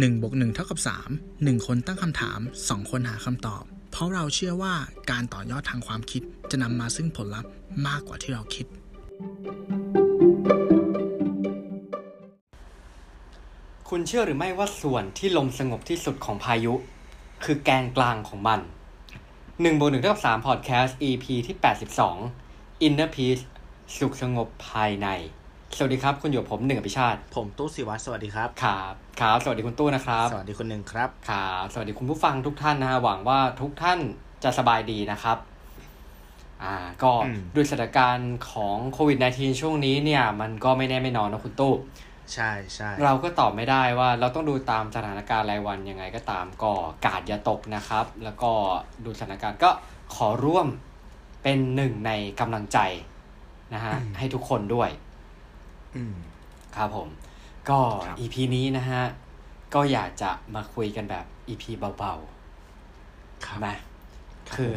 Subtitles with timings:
[0.00, 0.78] 1บวก1เท่ากับ
[1.12, 4.74] 3 1 คนตั้งคำถาม 2 คนหาคำตอบ เพราะเราเชื่อว่า
[5.10, 7.50] การต่อยอดทางความคิดจะนำมาซึ่งผลลัพธ์
[7.86, 8.66] มากกว่าที่เราคิด
[13.88, 16.74] คุณเชื่อหรือไม่ว่าส่วนที่ลมสงบที่สุดของพายุ
[17.44, 18.60] คือแกนกลางของมัน
[19.22, 21.56] 1บวก1เท่ากับ3 Podcast EP ที่
[22.20, 23.42] 82 Inner Peace
[23.96, 25.08] สุขสงบภายใน
[25.76, 33.98] สวัสดีครับ คุณอยู่กับผมหนึ่งอภิชาติ ผมตู้สิวัตรสวัสดีครับครับครับสวัสดีคุณตู้นะครับ สวัสดีคุณหนึ่งครับครับสวัสดีคุณผู้ฟังทุกท่านนะฮะหวังว่าทุกท่าน
[34.44, 35.38] จะสบายดีนะครับ
[36.62, 41.74] อ่าก็อืมด้วยสถานการณ์ของโควิด -19 ช่วงนี้เนี่ยมันก็ไม่แน่ไม่นอนนะคุณตู้
[42.32, 46.72] ใช่ใช่เราก็ตอบไม่ได้ว่าเราต้องดูตามสถานการณ์รายวันยังไงก็ตามก็
[47.06, 48.52] กาดอย่าตกนะครับ แล้วก็
[49.04, 49.70] ดูสถานการณ์ก็
[50.14, 50.66] ขอร่วม
[51.42, 52.10] เป็นหนึ่งใน
[52.40, 52.78] กำลังใจ
[53.74, 54.90] นะฮะให้ทุกคนด้วย
[55.96, 56.14] อืม
[56.76, 57.08] ครับผม
[57.70, 59.02] ก็ครับ EP นี้นะฮะ
[59.74, 62.14] ก็อยากจะมาคุยกันแบบ EP เบา
[63.46, 63.76] ครับๆนะ
[64.54, 64.72] คือ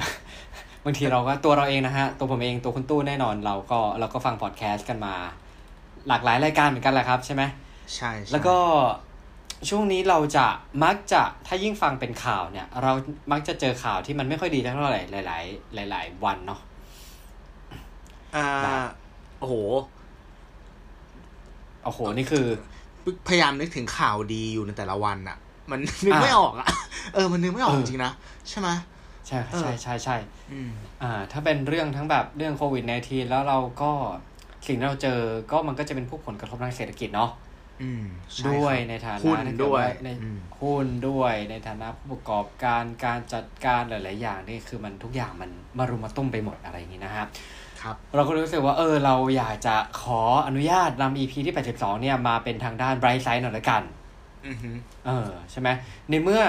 [0.86, 5.16] บางทีเราก็ตัวเราเองนะฮะ ตัวผมเองตัวคุณตู้แน่นอนเราก็เราก็ฟังพอดแคสต์กันมา
[6.08, 7.44] หลากหลายรายการเหมือนกันแหละครับใช่ไหม
[7.96, 8.58] ใช่ใช่แล้วก็
[9.70, 10.48] ช่วงนี้เราจะ
[10.84, 12.92] มักจะถ้ายิ่งฟังเป็นข่าวเนี่ย เรา
[13.32, 16.60] มักจะเจอข่าวที่มันไม่ค่อยดีเท่าไหร่หลาย ๆ หลาย ๆ วันเนาะ
[18.36, 18.78] อ่าแบบ
[19.40, 19.56] โอ้โห
[21.86, 22.46] โอ้โห นี่คือ
[23.28, 25.38] พยายามนึกถึงข่าวดีอยู่ในแต่ละวันอะ
[25.72, 26.68] มันนึกไม่ออกอะ
[27.14, 28.12] เออ มันนึกไม่ออกเอจอริงๆนะ
[28.50, 28.70] ใช่ไหม
[29.28, 30.16] ใช่ใช่ใช่ใช่
[30.52, 30.72] อืม
[31.04, 33.92] อ่า ถ้าเป็นเรื่องทั้งแบบเรื่องโควิด -19 แล้วเราก็
[34.68, 35.20] สิ่งที่เราเจอ
[35.52, 37.32] ก็มันก็จะเป็นพวกผลกระทบทางเศรษฐกิจเนาะ
[37.82, 38.04] อืม
[38.36, 47.26] ใช่ด้วยครับในฐานะหุ้นถ้าเกิด้วยในอืมหุ้นด้วยในฐานะผู้ประกอบการการจัดการหลาย ๆ อย่างนี่คือมันทุกอย่างมันมารุมมาตุ้มไปหมดอะไรอย่างนี้นะฮะ
[47.86, 53.84] ครับเราก็รู้สึกว่าเออเราอยากจะขออนุญาตนำ EP ที่ 82 เนี่ยมาเป็นทางด้าน Bright Side หน่อยละกัน
[54.48, 54.72] อือฮึ
[55.06, 55.70] เออใช่ไหม
[56.10, 56.42] ในเมื่อ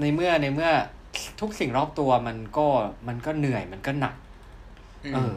[0.00, 0.70] ในเมื่อในเมื่อ
[1.40, 2.66] ทุกสิ่งรอบตัวมันก็
[3.08, 4.14] มันก็เหนื่อยมันก็หนัก
[5.04, 5.34] อืมเออ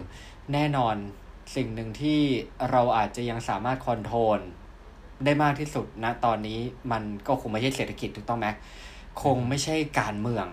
[0.54, 0.96] แน่นอน
[1.56, 2.20] สิ่งหนึ่งที่
[2.72, 4.40] เราอาจจะยังสามารถคอนโทรล
[5.26, 6.60] ได้มากที่สุดนะตอนนี้
[6.92, 8.48] มันก็คงไม่ใช่เศรษฐกิจถูกต้องไหม
[9.24, 10.48] คงไม่ใช่การเมือง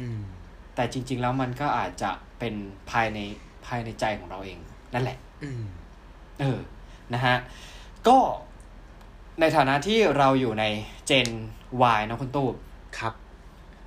[0.00, 0.20] อืม
[0.74, 2.54] แต่จริง ๆ แล้วมันก็อาจจะเป็น
[2.90, 3.20] ภายใน
[3.66, 4.58] ภายในใจของเราเอง
[4.94, 5.62] นั่นแหละอืม
[6.40, 6.58] เออ
[7.14, 7.36] นะฮะ
[8.08, 8.18] ก็
[9.40, 10.64] ในฐานะที่เราอยู่ใน
[11.06, 11.28] เจน
[11.98, 12.48] Y นะคุณตู้
[12.98, 13.12] ครับ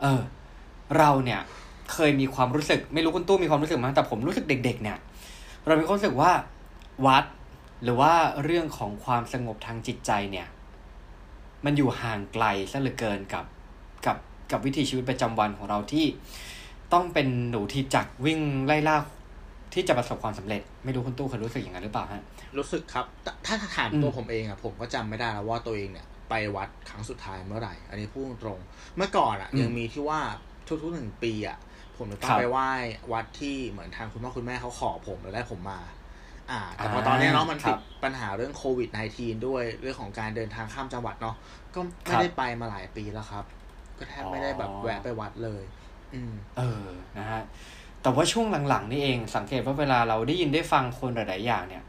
[0.02, 0.22] เออ
[0.98, 1.42] เราเนี่ย
[1.94, 4.98] เคยมีความรู้สึก ไม่รู้คุณตู้มีความรู้สึกมั้ยแต่ผมรู้สึกเด็ก ๆ เนี่ย
[5.66, 6.32] เรามีความรู้สึกว่า
[7.06, 7.26] วัด
[7.84, 8.14] หรือว่า
[8.44, 10.48] เรื่องของความสงบทางจิตใจเนี่ย
[11.66, 13.46] มันอยู่ห่างไกลซะเหลือเกินกับ
[14.06, 14.18] กับ
[14.52, 16.06] กับวิถีชีวิตประจำวันของเราที่
[16.94, 18.98] ต้องเป็นหนูที่จักรวิ่งไล่ล่า
[19.74, 22.24] ที่จะประสบความสำเร็จ ไม่รู้คุณตู้เคยรู้สึกอย่างนั้นหรือเปล่าฮะ
[22.58, 23.06] รู้สึกครับ
[23.46, 30.20] ถ้าถ้าถามอืมตัวผมเองอะผมก็จำไม่ได้แล้วว่าตัวเองเนี่ยไปวัดครั้งสุดท้ายเมื่อไหร่ อันนี้พูดตรงๆเมื่อก่อนอะยังมีที่ว่า
[30.68, 31.58] ทุกๆหนึ่งปีอะ
[31.98, 32.72] ผมจะต้องไปไหว้
[33.14, 35.80] วัดที่เหมือนทางคุณพ่อคุณแม่เขาขอผมแล้วได้ผมมา
[36.52, 41.36] อ่า แต่พอตอนนี้เนาะมันติดปัญหาเรื่องโควิด -19 ด้วยเรื่องของการเดินทางข้ามจังหวัดเนาะ
[41.76, 43.44] ก็ไม่ได้ไปมาหลายปีแล้วครับ
[43.98, 45.64] ก็แทบไม่ได้แบบแวะไปวัดเลย
[46.14, 46.86] อืม เออ
[47.18, 47.42] นะฮะ
[48.02, 51.84] แต่ว่าช่วงหลังๆนี่เองสังเกตว่าเวลาเราได้ยินได้ฟังคนหลายๆอย่างเนี่ย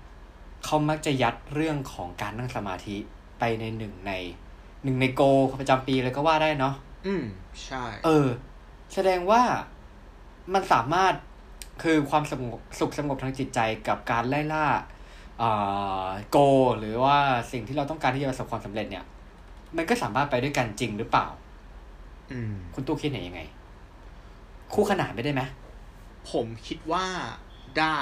[0.65, 2.97] เขามักจะยัดเรื่องของการนั่งสมาธิ
[3.39, 4.13] ไปในหนึ่งใน
[4.85, 5.23] หนึ่งในโก
[5.61, 6.75] ประจำปีเลยก็ว่าได้เนาะ
[7.07, 7.25] อืม
[7.65, 8.29] ใช่ เออ
[8.95, 9.43] แสดงว่า
[10.55, 11.15] มันสามารถ
[11.83, 14.67] คือความสงบสุขสงบทางจิตใจกับการไล่ล่า
[16.31, 16.39] โก
[16.79, 17.17] หรือว่า
[17.53, 19.05] สิ่งที่เราต้องการที่จะประสบความสำเร็จเนี่ย
[19.77, 21.27] มันก็สามารถไปด้วยกันจริงหรือเปล่า
[22.33, 23.41] อืม คุณตู้คิดเห็นยังไง
[24.75, 25.43] คู่ขนานไม่ได้ไหม
[26.31, 27.07] ผมคิดว่า
[27.81, 28.01] ได้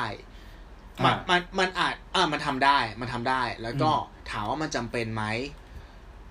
[1.05, 3.97] มันอ่ามัมันมันอาจอ่ามันทำได้ มันทำได้ แล้วก็อืม
[4.31, 5.25] ถามว่ามันจำเป็นไหม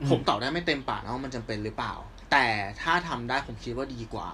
[0.01, 1.93] อืมผมตอบได้ไม่เต็มปากนะว่ามันจำเป็นหรือเปล่า
[2.31, 2.45] แต่
[2.81, 4.29] ถ้าทำได้ผมคิดว่าดีกว่า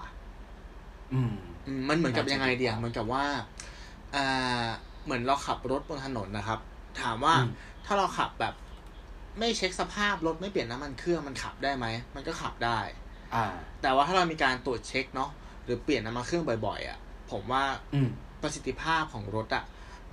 [1.12, 1.32] อืม
[1.66, 3.24] อืมมันเหมือนกับน่าจะยังไงเดียดีกว่าเหมือนกับว่า
[4.14, 4.66] อ่า
[5.04, 6.60] เหมือนเราขับรถบนถนนนะครับ
[7.00, 7.48] ถามว่าอืม
[7.84, 8.54] ถ้าเราขับแบบ
[9.38, 12.78] ไม่เช็คสภาพรถไม่เปลี่ยนน้ำมันเครื่องมันขับได้ไหมมันก็ขับได้
[13.34, 13.44] อ่า
[13.82, 15.30] แต่ว่าถ้าเรามีการตรวจเช็คเนาะ
[15.64, 16.98] หรือเปลี่ยนน้ำมันเครื่องบ่อยๆอะ
[17.34, 17.64] ผมว่า
[17.94, 18.08] อืม
[18.42, 19.64] ประสิทธิภาพของรถอะ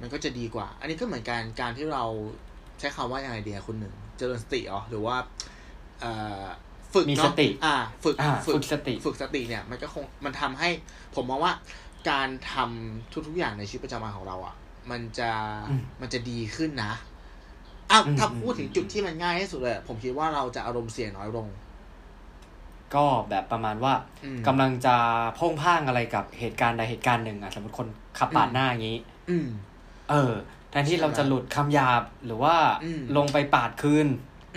[0.01, 2.03] มันก็จะดีกว่า อันนี้ก็เหมือนกันการที่เรา
[2.79, 5.15] ใช้คำว่ายังไงเดียคุณหนึ่ง เจริญสติอ๋อหรือว่า
[6.01, 6.43] เอ่อ
[6.93, 10.69] ฝึกมีเนาะสติอ่า ฝึกอ่าฝึกสติ ฝึกสติเนี่ย มันก็คงมันทำให้
[11.15, 11.53] ผมมองว่า
[12.09, 14.55] การทำทุกๆอย่างในชีวิตประจำวันของเราอะ
[14.91, 15.31] มันจะ
[15.69, 16.93] อืมมันจะดีขึ้นนะ
[17.91, 21.47] อ้าวอืมถ้าอืมพูดถึงจุดที่มันง่ายที่สุดเลยผมคิดว่าเราจะอารมณ์เสียน้อยลง
[22.95, 23.93] ก็แบบประมาณว่า
[24.25, 24.95] อืมกำลังจะ
[25.39, 27.87] พ่งพ่างอะไรกับเหตุการณ์ใดเหตุการณ์หนึ่งอะสมมติคน
[28.19, 28.99] ขับปาดอืมหน้าอย่างนี้
[29.29, 29.47] อืม
[30.09, 30.33] เออ
[30.69, 34.07] แทนที่ใช่ไหมเราจะหลุดคำหยาบหรือว่าอืมลงไปปาดคืน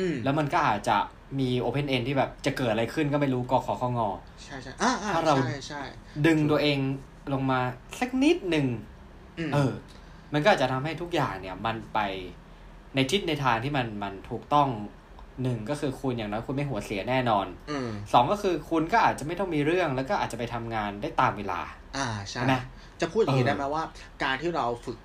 [0.01, 0.97] อืมแล้วมันก็อาจจะ
[1.39, 4.09] มีโอเพนเอนที่แบบจะเกิดอะไรขึ้นก็ไม่รู้กอขอข้องอ
[4.45, 5.83] ใช่ใช่อ่าอ่าถ้าเราใช่ใช่
[6.27, 6.79] ดึงตัวเอง
[7.33, 7.61] ลงมา
[8.01, 8.67] สักนิดหนึ่ง
[9.39, 9.73] อืมเออ
[10.33, 11.99] มันก็อาจจะทำให้ทุกอย่างเนี่ย มันไป
[12.95, 14.69] ในทิศในทางที่มันมันถูกต้อง
[15.43, 21.61] หนึ่งก็คือคุณอย่างน้อยคุณไม่หัวเสียแน่นอนอืมสองก็คือคุณก็อาจจะไม่ต้องมีเรื่องแล้วก็อาจจะไปทำงานได้ตามเวลา
[21.97, 22.55] อ่าใช่ใช่ไหม
[23.01, 23.83] จะพูดอย่างนี้เออได้ไหมว่า
[24.23, 24.99] การที่เราฝึก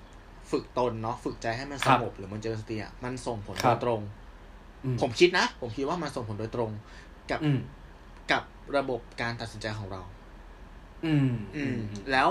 [0.50, 4.00] ฝึกตนเนาะฝึกใจให้มันคสรับงบหรือมันเจริญสติอะมันส่งผลครัโดบยตรง
[4.84, 6.70] อืมผมคิดนะ ผมคิดว่ามันส่งผลโดยตรง
[7.30, 7.60] กับอืม
[8.32, 8.42] กับ
[8.76, 10.00] ระบบการตัดสินใจของเรา
[11.04, 11.78] อืม อืม
[12.12, 12.28] แล้ว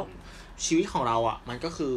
[0.66, 1.96] ชีวิตของเราอะ มันก็คือ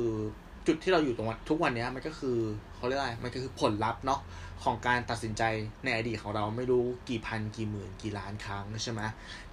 [0.66, 2.36] จุดที่เราอยู่ตรงวันทุกวันเนี้ย มันก็คือ
[2.74, 4.20] เขาเรียกอะไรมันก็คือผลลัพธ์เนาะ
[4.64, 5.42] ของการตัดสินใจ
[5.84, 9.00] ในอดีตของเราไม่รู้กี่พันกี่หมื่นกี่ล้านครั้งใช่ไหม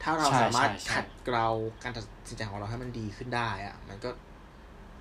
[0.02, 1.48] ถ้าเราใช่สามารถใช่ใช่ขัดเกลา
[1.84, 4.10] การตัดสินใจของเราให้มันดีขึ้นได้อะมันก็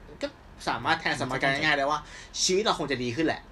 [0.06, 0.28] มันก็
[0.68, 2.00] สามารถแทนสมการง่ายๆได้ว่า
[2.42, 3.42] ชีวิตเราคงจะดีขึ้นแหละ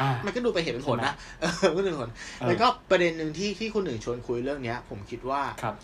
[0.00, 5.74] อ่ามันก็ดูไปนเหตุเป็นผลนะเออก็ดูเป็นผลเออแล้วก็ประเด็นหนึ่งที่ที่คุณหนึ่งชวนคุยเรื่องเนี้ย ผมคิดว่าครับ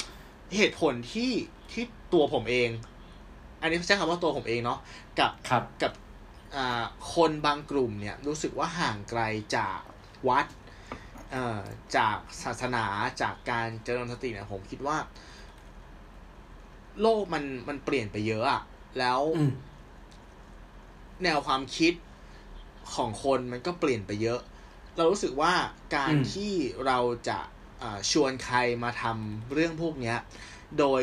[0.57, 1.33] เหตุผลที่
[1.73, 2.69] ที่ตัวผมเอง
[3.63, 4.79] อันนี้ใช้คำว่าตัวผมเองเนาะ
[5.19, 5.93] กับครับกับ
[6.57, 6.85] อ่า
[7.15, 9.21] คนบางกลุ่มเนี่ย รู้สึกว่าห่างไกล
[9.57, 9.79] จาก
[10.29, 10.47] วัด
[11.31, 11.61] เอ่อ
[11.97, 12.85] จากศาสนา
[13.23, 14.97] จากการเจริญสติเนี่ยผมคิดว่า
[17.01, 18.63] โลกมันมันเปลี่ยนไปเยอะอะ
[18.99, 19.51] แล้วอืม
[21.25, 21.93] แนวความคิด
[22.95, 24.41] ของคนมันก็เปลี่ยนไปเยอะ
[24.97, 25.53] เรารู้สึกว่า
[25.97, 26.53] การอืมที่
[26.87, 26.99] เรา
[27.29, 27.39] จะ
[27.83, 30.19] อ่าชวนใครมาทำเรื่องพวกเนี้ย
[30.79, 31.03] โดย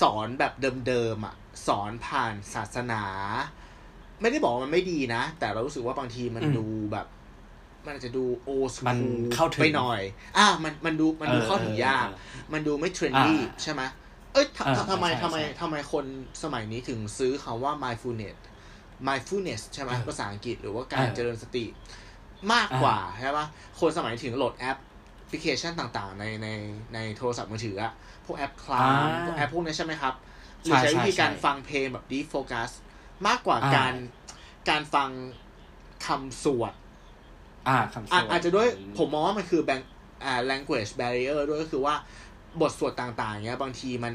[0.00, 0.52] สอนแบบ
[0.86, 1.34] เดิมๆอะ
[1.66, 3.04] สอนผ่านศาสนา
[4.20, 7.06] ไม่ได้บอกว่ามันไม่ดีนะ แต่เรารู้สึกว่าบางทีมันอืมดูแบบ
[7.84, 10.00] มันอาจจะดูโอสมันคูเข้าถึงไปหน่อย
[10.36, 13.82] อะมันมันดูมันดูเออเข้าถึงยากเออเออมันดูไม่เทรนดี้อ่าใช่ไหม
[14.32, 16.04] เอ้ยทำเออทำทำไมใช่ทำไมใช่ทำไมคน
[16.42, 18.36] สมัยนี้ถึงซื้อคำว่า mindfulness
[19.08, 21.64] mindfulness ใช่ไหมเออภาษาอังกฤษหรือว่าการเออเจริญสติ
[22.52, 23.46] มากกว่าใช่ปะ
[23.80, 24.78] คนสมัยนี้ถึงโหลดแอป
[25.28, 26.48] พลิเคชันต่างๆ ในใน
[26.94, 27.92] ในโทรศัพท์มือถืออะ
[28.26, 28.92] พวกแอปคลาอ่า
[29.24, 30.14] พวกแอปพวกนี้ใช่ไหมครับ
[30.64, 32.70] หรืใช่อใช้วิธีใช่การใช่ฟังเพลงแบบ deep focus
[33.26, 33.94] มากกว่าอ่าการ
[34.68, 35.10] การฟัง
[36.06, 36.72] คำสวด
[37.68, 38.68] อ่าคำสอาจวดอาจจะด้วย
[38.98, 39.80] ผมมองว่ามันคือแบง
[40.24, 41.94] อ่า language barrier ด้วยก็คือว่า
[42.60, 44.14] บทสวดต่างๆเนี้ยบางทีมัน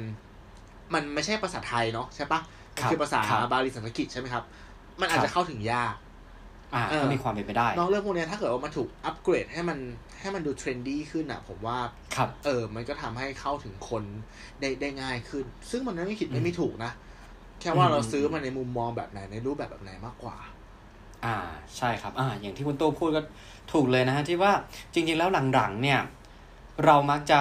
[0.94, 2.40] มันไม่ใช่ภาษาไทยเนาะใช่ปะ
[2.76, 4.44] มันครับคือภาษาครับบาลีสันสกฤตใช่ไหมครับ
[5.02, 5.96] มันอาจครับจะเข้าถึงยาก
[6.74, 9.78] อ่าเออก็มีความเป็นไปได้นอกเรื่องพวกเนี้ยถ้าเกิดว่ามันถูกอัปเกรดให้มัน
[10.20, 11.78] ให้มันดูเทรนดี้ขึ้นอะ ผมว่า
[12.16, 14.04] ครับเออ มันก็ทำให้เข้าถึงคน
[14.62, 16.92] ได้ได้ง่ายขึ้น ซึ่งมันไม่ผิดอืมไม่ไม่ถูกนะ
[17.62, 20.38] แค่ว่าอืมเราซื้อมันในมุมมองแบบไหนในรูปแบบแบบไหนมากกว่า
[21.24, 21.36] อ่า
[21.78, 23.22] ใช่ครับอ่าอย่างที่คุณตู้พูดก็
[23.72, 24.52] ถูกเลยนะฮะที่ว่า
[24.94, 26.00] จริงๆแล้วหลังๆเนี่ย
[26.86, 27.40] เรามักจะ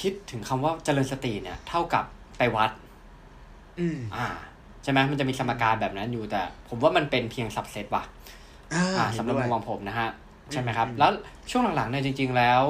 [0.00, 2.04] คิดถึงคำว่าเจริญสติเนี่ย เท่ากับ
[2.38, 2.70] ไปวัด
[3.80, 4.26] อืมอ่า
[4.82, 8.04] ใช่ไหมมันจะมีสมการแบบนั้นอยู่แต่ ผมว่ามันเป็นเพียงสับเซตว่ะ
[8.74, 10.10] อ่าอ่าเห็นสำหรับด้วยมุมมองผมนะฮะ
[10.52, 11.10] ใช่ไหมครับอืมแล้ว
[11.50, 12.64] ช่วงหลังๆเนี่ยจริง ๆ แล้ว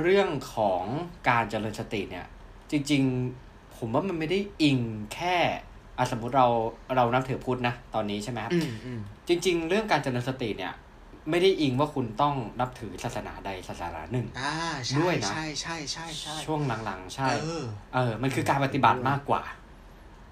[0.00, 0.82] เรื่องของ
[1.28, 2.26] การเจริญสติเนี่ย
[2.70, 3.02] จริง
[3.40, 4.78] ๆ ผมว่ามันไม่ได้อิง
[5.14, 5.36] แค่
[5.98, 6.46] อะสมมุติเรา
[6.96, 10.72] เรานับถือพุทธนะตอนนี้ใช่ไหมครับอืมอืมจริง ๆ เรื่องการเจริญสติเนี่ย
[11.30, 14.54] ไม่ได้อิงว่าคุณต้องนับถือศาสนาใดศาสนาหนึ่งอ่า
[14.86, 19.42] ใช่ด้วยนะใช่ใช่ใช่ใช่ช่วงหลังๆ ใช่ เออเออมันคือการปฏิบัติมากกว่า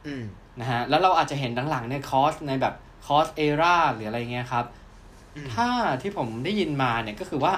[0.07, 0.25] อืม
[0.61, 2.75] นะฮะแล้วเราอาจจะเห็นหลังๆเนี่ยคอร์สในแบบ
[3.07, 4.65] คอร์สเอราหรืออะไรเงี้ยครับ
[5.37, 5.69] อืมถ้า
[6.03, 7.55] ที่ผมได้ยินมาเนี่ยก็คือว่า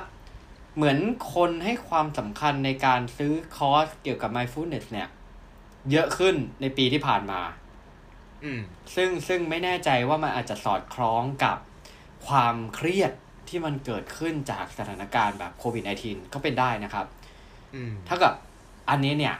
[0.76, 0.98] เหมือน
[1.34, 5.08] คนให้ความสำคัญในการซื้อคอร์สเกี่ยวกับ mindfulness เนี่ย
[5.90, 7.61] เยอะขึ้นในปีที่ผ่านมาอืม
[8.94, 11.58] ซึ่งซึ่งไม่แน่ใจว่ามันอาจจะสอดคล้องกับ
[12.26, 13.12] ความเครียด
[13.48, 17.06] ที่มันเกิดขึ้นจากสถานการณ์แบบโควิด -19 ก็เป็นได้นะครับ
[17.74, 18.34] อืมถ้ากับ
[18.90, 19.34] อันนี้เนี่ย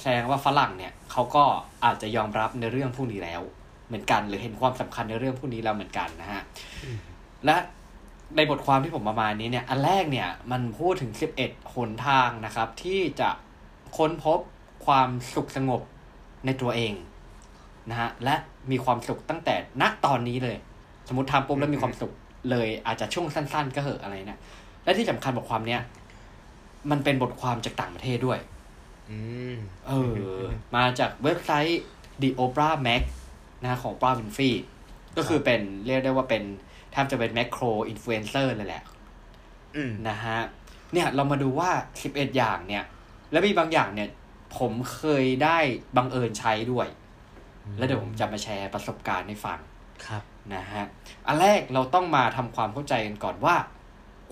[0.00, 1.44] แสดงว่าฝรั่งเนี่ยเขาก็
[1.84, 3.42] อาจจะยอมรับในเรื่องพวกนี้แล้ว
[3.86, 6.42] เหมือนกันหรือเห็นความสำคัญในเรื่องพวกนี้แล้วเหมือนกันนะฮะ
[6.84, 6.98] อืม
[7.46, 7.56] และ
[8.36, 13.30] ในบทความที่ผมประมาณนี้เนี่ย อันแรกเนี่ย มันพูดถึง 11 หนทางนะครับ ที่จะ
[13.96, 14.38] ค้นพบ
[14.86, 15.82] ความสุขสงบ
[16.46, 16.92] ในตัวเอง
[17.90, 18.34] นะฮะและ
[18.70, 20.56] มีความสุขตั้งแต่ณตอนนี้เลย
[21.08, 22.12] สมมติทำปุ๊บแล้วมีความสุข
[22.50, 24.38] เลยอาจจะช่วงสั้น ๆ ก็เหอะอะไรนะ
[24.84, 25.80] และที่สำคัญบทความเนี้ย
[26.90, 28.38] มันเป็นบทความจากต่างประเทศด้วย
[29.10, 29.18] อื
[29.54, 29.56] ม
[29.86, 30.44] เออ
[30.76, 31.82] มาจากเว็บไซต์
[32.22, 33.02] The Oprah Mag
[33.64, 34.50] นะของ Oprah Winfrey
[35.16, 36.42] ก็คือเป็นเรียกได้ว่าเป็น
[36.92, 38.82] แทบจะเป็น macro influencer เลยแหละ
[39.76, 40.38] อืมนะฮะ
[40.92, 41.70] เนี่ยเรามาดูว่า
[42.04, 42.84] 11อย่างเนี่ย
[43.32, 44.08] แล้วมีบางอย่างเนี่ย
[44.58, 45.58] ผมเคยได้
[45.96, 46.86] บังเอิญใช้ด้วย
[47.76, 49.58] แล้วเดี๋ยวผมจะมาแชร์ประสบการณ์ให้ฟัง
[50.06, 50.22] ครับ
[50.54, 50.84] นะฮะ
[51.26, 53.56] อันแรกเราต้องมาทำความเข้าใจกันก่อนว่า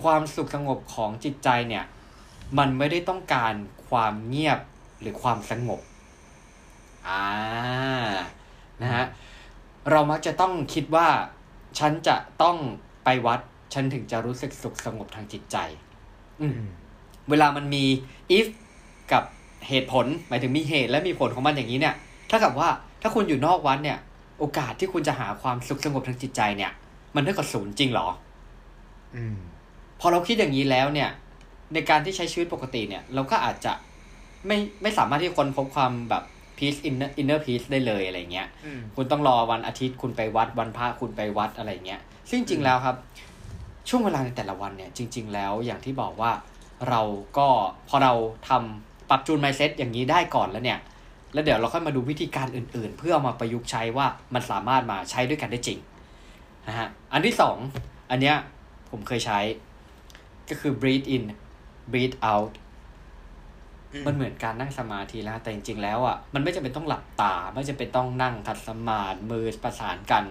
[0.03, 1.85] ความสุขสงบของจิตใจเนี่ย
[2.57, 3.53] มันไม่ได้ต้องการ
[3.89, 4.59] ความเงียบ
[5.01, 5.79] หรือความสงบ
[7.07, 7.23] อ่า
[8.81, 9.05] นะฮะ
[9.91, 11.07] เรามักจะต้องคิดว่า
[11.79, 12.57] ฉันจะต้อง
[13.03, 13.39] ไปวัด
[13.73, 15.57] ฉันถึงจะรู้สึกสุขสงบทางจิตใจ
[16.41, 16.59] อืม
[17.29, 17.85] เวลามันมี
[18.37, 18.47] if
[19.11, 19.23] กับ
[19.67, 21.95] เหตุผล หมายถึงมีเหตุและมีผลของมันอย่างนี้เนี่ย
[22.29, 22.69] ถ้ากับว่า
[23.01, 23.97] ถ้าคุณอยู่นอกวัดเนี่ย
[24.39, 26.71] โอกาสที่คุณจะหาความสุขสงบทางจิตใจเนี่ย
[27.15, 28.07] มันเท่ากับศูนย์จริงเหรอ
[29.15, 29.37] อืม
[29.99, 31.09] พอเราคิดอย่างนี้แล้วเนี่ย
[31.73, 33.73] ในการที่ใช้ชีวิตปกติเนี่ย เราก็อาจจะ
[34.47, 36.23] ไม่ไม่สามารถที่คนพบความแบบ
[36.57, 42.95] peace inner inner peace ได้เลยอะไรเงี้ยอืมคุณต้องรอวันอาทิตย์คุณไปวัดวันพระคุณไปวัดอะไรเงี้ย ซึ่งจริงๆแล้วครับ
[43.89, 46.31] ช่วงเวลาในแต่ละวันเนี่ย จริง ๆ แล้วอย่างที่บอกว่า
[46.89, 47.01] เรา
[47.37, 47.47] ก็
[47.89, 48.13] พอเรา
[48.49, 50.79] ทำปรับจูน mindset อย่างนี้ได้ก่อนแล้วเนี่ย
[51.33, 55.79] แล้วเดี๋ยวเราค่อยมาดูวิธีการอื่น ๆ เพื่อเอามาประยุกต์ใช้ว่ามันสามารถมาใช้ด้วยกันได้จริง
[56.67, 57.57] นะฮะอันที่สอง
[58.09, 58.35] อันเนี้ย
[58.89, 59.39] ผมเคยใช้
[60.49, 61.23] ก็คือ breathe in
[61.91, 62.53] breathe out
[64.05, 70.23] มันเหมือนการนั่งสมาธิแล้วแต่จริง ๆ แล้วอะมันไม่จำเป็นต้องหลับตา ไม่จำเป็นต้องนั่งขัดสมาธิมือประสานกัน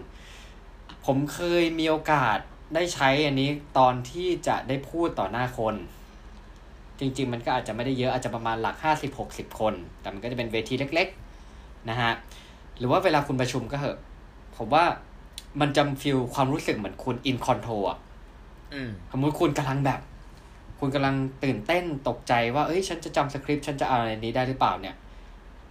[1.07, 2.39] ผมเคยมีโอกาส
[2.75, 5.75] ได้ใช้อันนี้ตอนที่จะได้พูดต่อหน้าคน
[7.01, 12.13] จริง ๆ มันก็อาจจะไม่ได้เยอะอาจจะประมาณหลักห้าสิบหกสิบคน แต่มันก็จะเป็นเวทีเล็กๆนะฮะ
[12.79, 13.99] หรือว่าเวลาคุณประชุมก็เหอะ
[14.57, 14.85] ผมว่า
[15.61, 17.99] มันจะ feel ความรู้สึกเหมือนคุณ in control อะ
[18.73, 20.01] อืมสมมติคุณกำลังแบบ
[20.81, 21.15] คุณกำลัง
[21.45, 24.97] ตื่นเต้นตกใจว่า เอ้ย ฉันจะจำสคริปต์ฉันจะเอาอะไรนี้ได้หรือเปล่าเนี่ย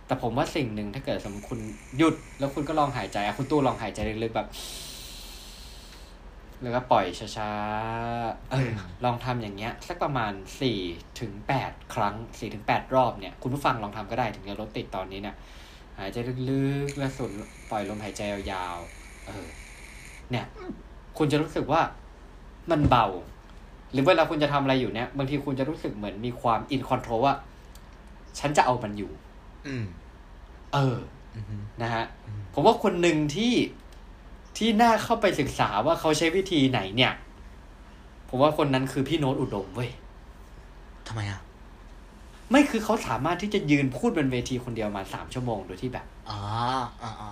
[0.07, 1.59] แต่ผมว่าสิ่งหนึ่งถ้าเกิดสมมติคุณ
[1.97, 4.47] หยุด แล้วคุณก็ลองหายใจอะคุณตู้ลองหายใจลึกๆแบบ
[6.61, 7.05] แล้วก็ปล่อย
[7.37, 8.71] ช้าๆเออ
[9.05, 10.79] ลองทำอย่างเงี้ย สักประมาณสี่
[11.19, 15.35] ถึงแปดครั้งสี่ถึงแปดรอบเนี่ย คุณผู้ฟังลองทำก็ได้ถึงจะรถติดตอนนี้เนี่ย
[15.97, 16.17] หายใจ
[16.49, 17.31] ลึกๆแล้วสูด
[17.69, 19.47] ปล่อยลมหายใจยาวๆ เออ
[20.31, 20.45] เนี่ย
[21.17, 21.81] คุณจะรู้สึกว่า
[22.71, 23.07] มันเบา
[23.91, 27.35] หรือเวลาคุณจะทำอะไรอยู่เนี่ย บางทีคุณจะรู้สึกเหมือนมีความ in control ว่า
[28.39, 29.11] ฉันจะเอามันอยู่
[29.67, 29.85] อืม
[30.73, 30.97] เออ
[31.35, 32.05] อืมนะฮะ
[32.53, 33.53] ผมว่าคนหนึ่งที่
[34.57, 37.13] ที่น่าเข้าไปศึกษาว่าเขาใช้วิธีไหนเนี่ย
[38.29, 39.89] ผมว่าคนนั้นคือพี่โน้ตอุดมเว้ย
[41.07, 41.41] ทำไมอะ
[42.51, 46.39] ไม่คือเขาสามารถที่จะยืนพูดบนเวทีคนเดียวมาสามชั่วโมงโดยที่แบบอ๋อ
[47.03, 47.31] อ่าอ่า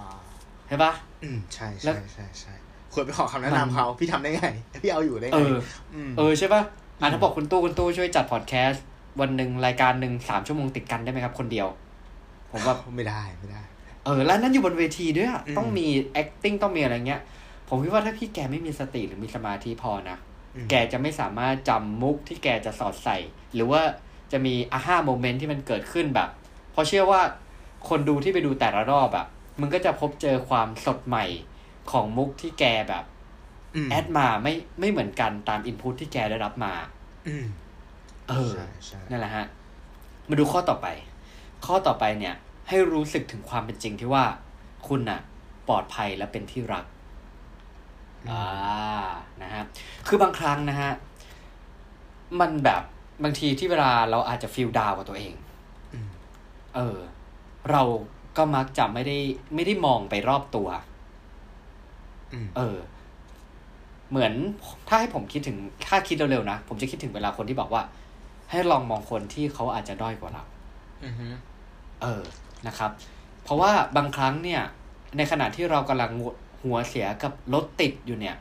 [0.67, 0.91] ใช่ปะ
[1.24, 2.53] อืมใช่แล้ใช่วใช่ใช่
[2.94, 4.46] ควรไปขอคำแนะมันนำเขาพี่ทำได้ไง
[4.84, 5.55] พี่เอาอยู่ได้ไงเออ
[5.94, 6.62] อืมเออใช่ปะ
[7.01, 8.84] อะถ้าบอกคุณตู้คุณตู้ช่วยจัดพอดแคสต์
[9.22, 11.67] วันหนึ่งรายการหนึ่งสามชั่วโมงติดกันได้ไหมครับ คนเดียว
[12.51, 13.62] ผมว่าไม่ได้ไม่ได้
[14.06, 15.88] เออแล้วนั่นอยู่บนเวทีด้วยอะอืมต้องมี
[16.22, 17.22] acting ต้องมีอะไรเงี้ย
[17.70, 20.18] ผมคิดว่าถ้าพี่แกไม่มีสติหรือมีสมาธิพอนะ
[20.56, 23.18] อืมแกจะไม่สามารถจำมุกที่แกจะสอดใส่
[23.54, 23.82] หรือว่า
[24.32, 26.30] จะมีอาห้าโมเมนต์ที่มันเกิดขึ้นแบบ
[26.72, 27.22] เพราะเชื่อว่า
[27.90, 29.26] คนดูที่ไปดูแต่ละรอบอะ
[29.62, 31.26] มันก็จะพบเจอความสดใหม่
[31.92, 33.04] ของมุกที่แกแบบ
[33.76, 36.74] อืมแอดมาไม่ไม่เหมือนกันตามอินพุตที่แกได้รับมา
[37.28, 37.46] อืม
[38.30, 39.46] เออใช่ใช่นั่นแหละฮะ
[40.30, 40.88] มาดูข้อต่อไป
[41.66, 42.36] ข้อต่อไปเนี่ย
[42.69, 44.25] ให้รู้สึกถึงความเป็นจริงที่ว่า
[44.88, 45.22] คุณน่ะ
[45.67, 46.86] ปลอดภัยและเป็นที่รัก
[48.29, 48.45] อ่า
[49.41, 49.63] นะฮะ
[50.07, 50.91] คือบางครั้งนะฮะ
[52.39, 52.81] มันแบบ
[53.24, 55.34] บางทีที่เวลาเราอาจจะฟีลดาวกับตัวเอง
[55.93, 56.07] อืม
[56.75, 56.98] เออ
[57.72, 57.84] เรา
[58.38, 59.17] ก็มักจะไม่ได้
[59.55, 60.67] ไม่ได้มองไปรอบตัว
[62.34, 62.77] อืมเออ
[64.10, 64.34] เหมือน
[64.88, 65.57] ถ้าให้ผมคิดถึง
[65.88, 67.84] ถ้าคิดเร็วๆนะผมจะคิดถึงเวลาคนที่บอกว่า
[68.51, 70.43] ให้ลองมองคนที่เขาอาจจะด้อยกว่าเรา
[71.05, 71.27] อือฮึ
[72.01, 72.24] เออ
[72.67, 72.91] นะครับ
[73.43, 74.62] เพราะว่าบางครั้งเนี่ย
[75.17, 76.12] ในขณะที่เรากำลัง
[76.63, 78.36] หัวเสียกับรถติดอยู่เนี่ย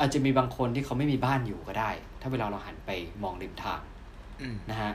[0.00, 2.90] อาจจะมีบางคนที่เขาไม่มีบ้านอยู่ก็ได้ ถ้าเวลาเราหันไป
[3.22, 3.80] มองริมทาง
[4.40, 4.92] อืมนะฮะ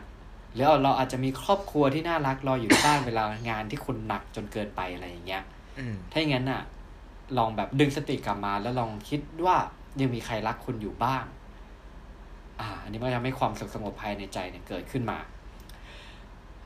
[0.54, 5.44] หรือเราอาจจะมีครอบครัวที่น่ารักรออยู่ที่บ้านเวลางานที่คุณหนักจนเกินไปอะไรอย่างเงี้ย
[5.80, 6.62] อืมถ้าอย่างนั้นน่ะ
[7.38, 9.58] ลองแบบดึงสติกลับมา แล้วลองคิดว่า
[10.02, 11.24] ยังมีใครรักคุณอยู่บ้าง
[12.60, 15.18] อ่า อันนี้มันจะทำให้ความสุขสงบภายในใจเนี่ยเกิดขึ้นมา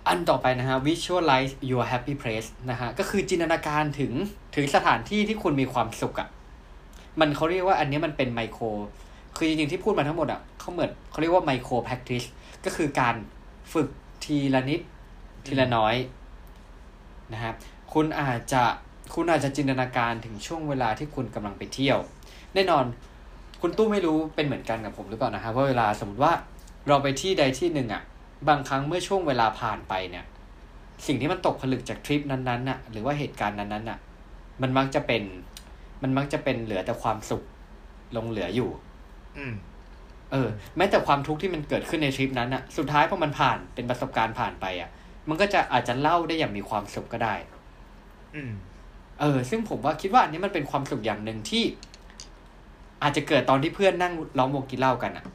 [0.09, 4.11] อันต่อไปนะฮะ visualize your happy place นะฮะ ก็คือจินตนาการถึง
[4.55, 6.27] ถึงสถานที่ที่คุณมีความสุขอะ่ะ
[7.19, 8.63] มันเขาเรียกว่าอันนี้มันเป็นไมโคร
[9.35, 12.27] คือจริงๆที่พูดมาทั้งหมดอะ่ะเขาเหมือนเขาเรียกว่าไมโคร practice
[12.65, 13.15] ก็คือการ
[13.73, 13.87] ฝึก
[14.23, 14.81] ทีละนิด
[15.45, 15.95] ทีละน้อย
[17.33, 17.55] นะครับ
[17.93, 18.63] คุณอาจจะ
[19.15, 21.97] คุณอาจจะจินตนาการถึงช่วงเวลาที่คุณกำลังไปเที่ยว
[22.53, 22.85] แน่นอน
[23.61, 26.33] คุณตู้ไม่รู้เป็นเหมือนกันกับผมหรือเปล่านะครับว่าเวลาสมมติว่า
[26.87, 28.01] เราไปที่ใดที่หนึ่งอะ
[28.47, 30.25] บางครั้งเมื่อช่วงเวลาผ่านไปเนี่ย
[31.07, 33.99] สิ่งที่มันตกผลึกจากทริปนั้นๆน่ะ หรือว่าเหตุการณ์นั้นๆน่ะ
[34.61, 35.23] มันมักจะเป็น
[36.03, 37.43] มันมักจะเป็นเหลือแต่ความสุข
[38.15, 38.69] ลงเหลืออยู่
[39.37, 39.53] อืม
[40.31, 44.89] เออ แม้แต่ความทุกข์ที่มันเกิดขึ้นในทริปนั้นอะ สุดท้ายพอมันผ่านเป็นประสบการณ์ผ่านไปอะ
[45.29, 47.35] มันก็จะอาจจะเล่าได้อย่างมีความสุขก็ได้
[48.35, 48.51] อืม
[49.19, 51.63] เออ ซึ่งผมว่าคิดว่าอันนี้มันเป็นความสุขอย่างหนึ่งที่
[53.03, 55.25] อาจจะเกิดตอนที่เพื่อนนั่งล้อมวงกินเหล้ากันอะ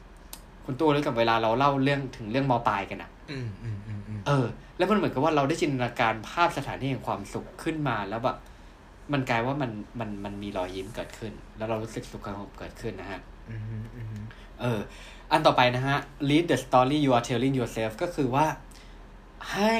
[0.65, 4.45] คุณตัวรู้กับเวลาเราเล่าเรื่องถึงเรื่องมอปลายกันอะอืมอืมอืมอืมเออ
[4.77, 8.37] แล้วมันเหมือนกับว่าเราได้จินตนาการภาพสถานที่แห่งความสุขขึ้นมาแล้วแบบ
[9.13, 13.61] มันกลายว่ามันมันมันมีรอยยิ้มเกิดขึ้น แล้วเรารู้สึกสุขสงบเกิดขึ้นนะฮะอืม
[13.95, 14.23] อืม
[14.61, 14.79] เออ
[15.31, 15.97] อันต่อไปนะฮะ
[16.29, 18.45] read the story you are telling yourself ก็คือว่า
[19.53, 19.77] ให้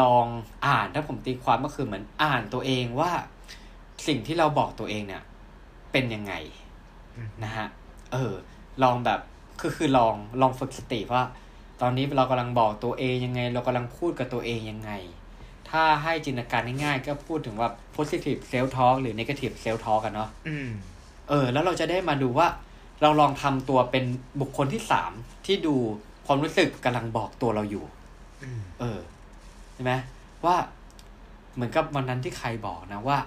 [0.00, 0.26] ลอง
[0.66, 3.10] อ่านถ้าผมตีความก็คือเหมือนอ่านตัวเองว่า
[4.06, 5.22] สิ่งที่เราบอกตัวเองเนี่ย
[5.92, 6.34] เป็นยังไง
[7.44, 7.66] นะฮะ
[8.12, 8.32] เออ
[8.82, 9.20] ลองแบบ
[9.62, 11.22] คือคือลองลองฝึกสติว่า
[11.80, 14.90] ตอนนี้เรากำลังบอกตัวเองยังไง เรากำลังพูดกับตัวเองยังไง
[15.70, 20.70] ถ้าให้จินตนาการง่ายๆก็พูดถึงว่า positive self talk หรือ negative self talk กันเนาะอืม
[21.28, 22.48] เออ แล้วเราจะได้มาดูว่า
[23.02, 24.04] เราลองทำตัวเป็น
[24.40, 25.12] บุคคลที่สาม
[25.46, 25.74] ที่ดู
[26.26, 27.84] ความรู้สึกกำลังบอกตัวเราอยู่
[28.42, 29.00] อืมเออ
[29.74, 29.92] ใช่ไหม
[30.44, 30.56] ว่า
[31.54, 33.18] เหมือนกับวันนั้นที่ใครบอกนะว่า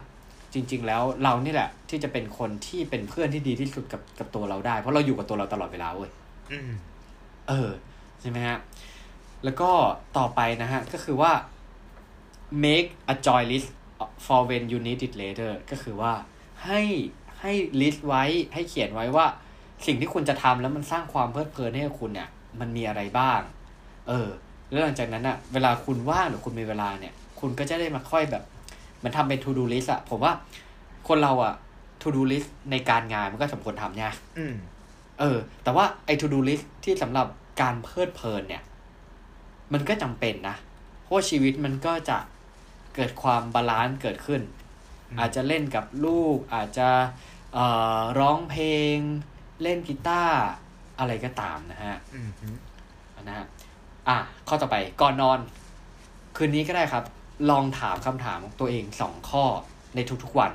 [0.54, 6.25] จริง ๆ แล้วเรานี่แหละ ที่จะเป็นคนที่เป็นเพื่อนที่ดีที่สุดกับกับตัวเราได้ เพราะเราอยู่กับตัวเราตลอดเวลาเว้ยอืม
[7.50, 7.70] เออ
[8.22, 8.60] ใช่ไหมฮะ
[9.44, 9.72] แล้วก็
[10.18, 11.32] ต่อไปนะฮะ ก็คือว่า
[12.64, 13.70] make a joy list
[14.25, 16.14] for when you need it later ก็คือว่า
[16.66, 16.82] ให้
[17.42, 18.24] ให้ list ไว้
[18.54, 19.25] ให้เขียนไว้ว่า
[19.86, 23.40] สิ่งที่คุณจะทำแล้วมันสร้างความเพลิดเพลินให้กับคุณเนี่ย มันมีอะไรบ้าง
[24.08, 24.30] เออ
[24.70, 28.44] แล้วหลังจากนั้นอะเวลาคุณว่างหรือคุณมีเวลาเนี่ย คุณก็จะได้มาค่อยแบบ
[29.04, 30.34] มันทำเป็น to do list อะผมว่า
[31.08, 31.54] คนเราอะ
[32.02, 34.56] to do list ในการงานมันก็สมควรทำเนี่ยอืม
[35.19, 37.27] เออ แต่ว่าไอ้ to do list ที่สำหรับ
[37.62, 38.63] การเพลิดเพลินเนี่ย
[39.74, 40.55] มันก็จำเป็นนะ
[41.01, 42.17] เพราะว่าชีวิตมันก็จะ
[42.95, 44.41] เกิดความ balance เกิดขึ้น
[45.10, 46.89] อืมอาจจะเล่นกับลูก อาจจะ
[47.53, 47.65] เอ่
[48.00, 48.98] อร้องเพลง
[49.62, 50.39] เล่นกีตาร์
[51.00, 52.48] อะไรก็ตามนะฮะอืมฮึ
[53.27, 53.45] นะฮะ
[54.07, 54.17] อะ
[54.48, 55.39] ข้อต่อไปก่อนนอน
[56.36, 57.03] คืนนี้ก็ได้ครับ
[57.50, 59.45] ลองถามคำถามของตัวเองสองข้อ
[59.95, 60.51] ในทุกๆวัน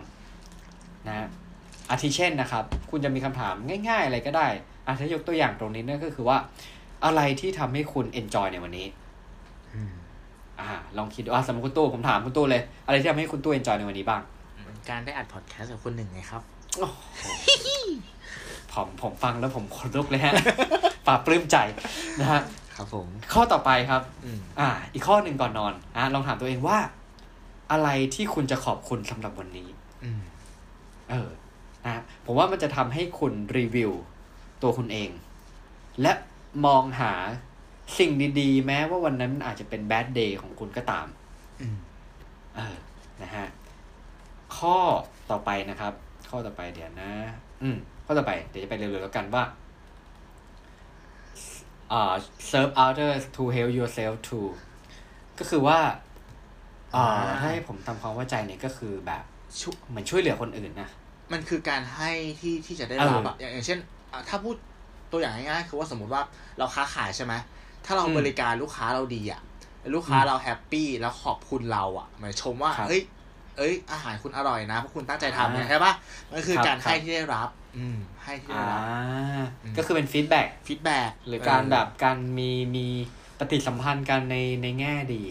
[1.08, 1.26] นะฮะ
[1.90, 3.54] อาทิเช่นนะครับ คุณจะมีคำถาม
[3.88, 4.46] ง่าย ๆ อะไรก็ได้
[4.86, 6.38] อาถ้ายกตัวอย่างตรงนี้นั่นก็คือว่า
[7.04, 8.86] อะไรที่ทำให้คุณเอนจอยในวันนี้
[9.74, 9.92] อืม
[10.60, 14.22] อ่า ลองคิดดูอะสมมติคุณตู้ผมถามคุณตู้เลย อะไรที่ทำให้คุณตู้เอนจอยในวันนี้บ้าง
[14.90, 16.42] การได้อัดพอดแคสต์กับคนหนึ่งไงครับ
[16.78, 17.24] โอ้โห
[18.72, 20.32] ผมผมฟังแล้วผมขนลุกเลยฮะ
[21.06, 21.56] ปลาบปลื้มใจ
[22.20, 22.40] นะฮะ
[22.76, 26.78] ครับผม ข้อต่อไปครับอืมอ่า อีกข้อหนึ่งก่อนนอนอะลองถามตัวเองว่า
[27.72, 29.68] อะไรที่คุณจะขอบคุณสำหรับวันนี้
[30.04, 30.20] อืม
[31.10, 31.28] เออ
[31.84, 33.92] นะฮะผมว่ามันจะทำให้คุณรีวิว
[34.62, 35.10] ตัวคุณเอง
[36.02, 36.12] และ
[36.66, 37.12] มองหา
[37.98, 41.06] สิ่งดี ๆ แม้ว่าวันนั้นมันอาจจะเป็นแบดเดย์ของคุณก็ตาม
[41.60, 41.76] อืม
[42.56, 42.76] เออ
[43.22, 43.46] นะฮะ
[44.56, 44.78] ข้อ
[45.30, 45.92] ต่อไปนะครับ
[46.30, 47.12] ข้อต่อไปเดี๋ยวนะ
[47.62, 49.44] อืมข้อต่อไปเดี๋ยวจะไปเร็วๆแล้วกันว่า
[51.92, 52.14] อ่า
[52.50, 54.48] serve others to help yourself too
[55.38, 55.78] ก็คือว่า
[56.94, 59.22] อ่าอ่าถ้าให้ผมทำความเข้าใจเนี่ยก็คือแบบ
[59.60, 60.88] ชุเหมือนช่วยเหลือคนอื่นนะ
[61.32, 63.78] มันคือการให้ที่ที่จะได้เออรับอะอย่างอย่างเช่น
[64.12, 64.56] อะถ้าพูด
[65.12, 66.22] ตัวอย่างง่ายๆคือว่าสมมติว่า
[66.58, 67.34] เราค้าขายใช่ไหม
[67.84, 69.40] ถ้าเราอืมบริการลูกค้าเราดีอะ
[69.80, 73.02] แล้วลูกค้าอืมเรา happy แล้วขอบคุณเราอะหมายชมว่าครับเฮ้ย
[73.58, 75.92] เอ้ย อาหารคุณอร่อยนะเพราะคุณตั้งใจทำเนี่ยอ่าใช่ปะ
[76.32, 78.82] มันคือครับการให้ครับที่ได้รับ อืม ให้ที่ได้อ่ารับ
[79.64, 82.86] อืมก็คือเป็น feedback feedback หรือการแบบการมีมี
[83.38, 85.22] ปฏิสัมพันธ์กันในในแง่ดี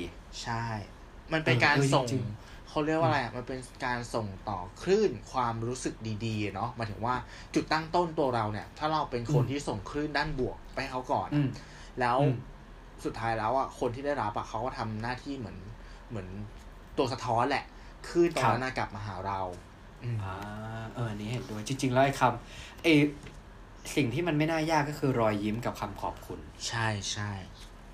[0.44, 0.64] ใช่
[1.34, 2.24] มันเป็นการเออส่งจริง
[2.70, 7.16] เขาเรียกว่าอะไรอะมันเป็นการส่งต่อคลื่นความรู้สึกดีๆเนาะหมายถึงว่า
[7.54, 11.50] จุดตั้งต้นตัวเราเนี่ย ถ้าเราเป็นคนอืมที่ส่งคลื่นด้านบวกไปให้เขาก่อนอือะม
[12.00, 12.36] แล้วอืม
[13.06, 15.58] สุดท้ายแล้วอะคนที่ได้รับอะเขาก็ทำหน้าที่เหมือน
[16.10, 16.28] เหมือน
[16.98, 17.66] ตัวสะท้อนแหละ
[18.08, 19.40] คลื่นตรงนั้นนะกลับมาหาเรา
[20.04, 20.36] อืมอ่า
[20.94, 22.94] เอออันนี้เห็นด้วยจริงๆแล้วไอ้คำไอ้
[23.96, 27.32] สิ่งที่มันไม่น่ายากก็คือรอยยิ้มกับคำขอบคุณ ใช่ใช่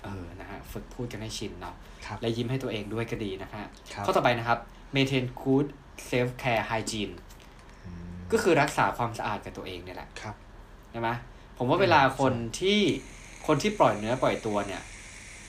[0.06, 1.74] เออนะฮะฝึกพูดกันให้ชินเนาะ
[2.06, 4.58] ครับและยิ้มให้ตัวเองด้วยก็ดีนะฮะครับข้อต่อไปนะครับ
[4.94, 5.66] maintain good
[6.08, 7.14] self care hygiene
[7.84, 10.34] อืมก็คือรักษาความสะอาดกับตัวเองเนี่ยแหละครับ
[10.90, 11.08] ใช่ไหม
[11.58, 12.80] ผมว่าเวลาคนที่
[13.46, 14.82] คนที่ปล่อยเนื้อปล่อยตัวเนี่ย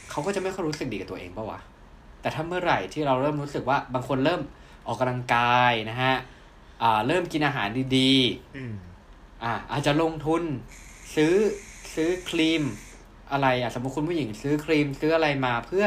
[0.09, 1.59] เขาก็จะไม่ค่อยรู้สึกดีกับตัวเองปะวะ
[2.21, 4.41] แต่ถ้าเมื่อไหร่ที่เราเริ่มรู้สึกว่าบางคนเริ่ม
[4.87, 6.15] ออกกำลังกายนะฮะ
[6.81, 7.67] อ่าเริ่มกินอาหาร
[7.97, 8.13] ดี
[8.57, 10.43] อืมๆอ่าอาจจะลงทุน
[11.15, 11.33] ซื้อ
[11.95, 12.63] ซื้อครีม
[13.31, 15.85] อะไรอะสมมติคุณผู้หญิงซื้อครีมซื้ออะไรมาเพื่อ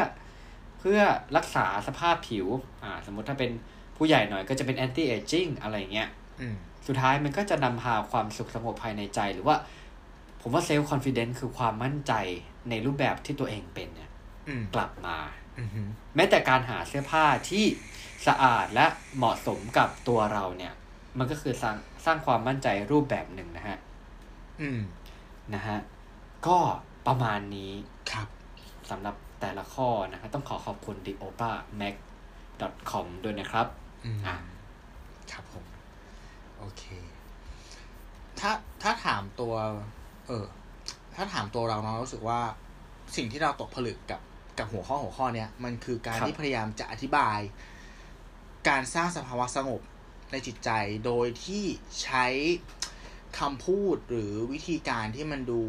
[0.81, 1.01] เพื่อ
[1.37, 2.47] รักษาสภาพผิว
[2.83, 3.51] อ่า สมมติถ้าเป็น
[3.97, 6.09] ผู้ใหญ่หน่อยก็จะเป็น anti aging อะไรเงี้ย
[6.41, 9.57] อืมสุดท้ายมันก็จะนำพาความสุขสงบภายในใจ หรือว่า
[10.41, 12.13] ผมว่าเซลล์คอนฟ idence คือความมั่นใจ
[12.71, 14.11] ในรูปแบบที่ตัวเองเป็นเนี่ย
[14.49, 15.17] อืมกลับมา
[15.59, 15.83] อืมฮึ
[16.17, 17.65] แม้แต่การหาเสื้อผ้าที่
[18.27, 20.73] สะอาดและเหมาะสมกับตัวเราเนี่ย
[21.19, 23.79] มันก็คือสร้างสร้างความมั่นใจรูปแบบหนึ่งนะฮะ
[24.61, 24.81] อืม
[25.55, 25.79] นะฮะ
[26.47, 26.59] ก็
[27.07, 27.73] ประมาณนี้
[28.13, 28.29] ครับ
[28.91, 31.95] สำหรับแต่ละข้อนะฮะต้องขอขอบคุณ d i o p a m a c
[32.91, 33.67] com ด้วยนะครับ
[34.05, 34.37] อืมอะ
[35.33, 35.65] ครับผม
[36.59, 36.85] โอเค
[38.41, 38.51] ถ้า
[38.83, 39.55] ถ้าถามตัว
[40.27, 40.47] เออ
[41.15, 42.41] ถ้าถามตัวเราเนาะรู้สึกว่า
[43.17, 44.21] สิ่งที่เราตกผลึกกับ
[44.59, 47.39] กับหัวข้อหัวข้อเนี้ยมันคือการครับที่พยายามจะอธิบาย
[48.69, 49.81] การสร้างสภาวะสงบ
[50.31, 50.71] ในจิตใจ
[51.07, 51.65] โดยที่
[52.03, 52.27] ใช้
[53.39, 55.63] คำพูดหรือวิธีการที่มันดู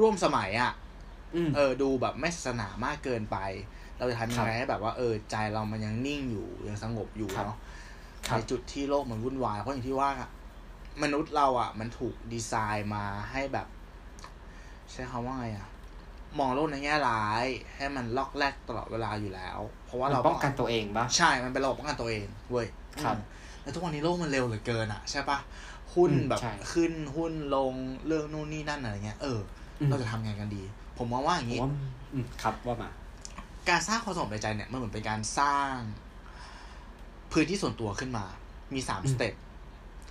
[0.00, 0.72] ร่วมสมัยอะ
[1.34, 3.38] อืมเออดูแบบไม่ศาสนามากเกินไป
[3.98, 7.58] เราจะทำยังไงให้แบบว่าเออใจเรามันยังนิ่งอยู่ยังสงบอยู่ครับเนาะ
[8.26, 10.30] ครับในจุดที่โลกมันวุ่นวายเพราะอย่างที่ว่าอะ
[11.02, 13.66] มนุษย์เราอะ มันถูกดีไซน์มาให้แบบ
[14.90, 15.68] ใช้คำว่าไงอะ
[16.38, 17.44] มองโลกในแง่ร้าย
[17.76, 22.66] ให้มันลอกแลกตลอดเวลาอยู่แล้ว เพราะว่ามันเราป้องกันตัวเองปะใช่ มันเป็นระบบป้องกันตัวเองเว้ย
[23.04, 23.20] ครับอืม
[23.62, 25.38] แล้วทุกวันนี้โลกมันเร็วเหลือเกินอะใช่ปะ
[25.94, 27.74] หุ้นอืมแบบใช่ขึ้นหุ้นลง
[28.06, 29.40] เรื่องนู่นนี่นั่นอะไรเงี้ยเอออม
[29.90, 30.62] เราจะทำไงกันดี
[30.98, 31.70] ผมมองว่าอย่างผมนี้ว่า
[32.12, 32.90] อืมครับว่ามา
[33.68, 35.74] การสร้างความสงบในใจเนี่ยมันเหมือนเป็นการสร้าง
[37.32, 38.24] พื้นที่ส่วนตัวขึ้นมา
[38.74, 39.34] มีสามอืมสเต็ป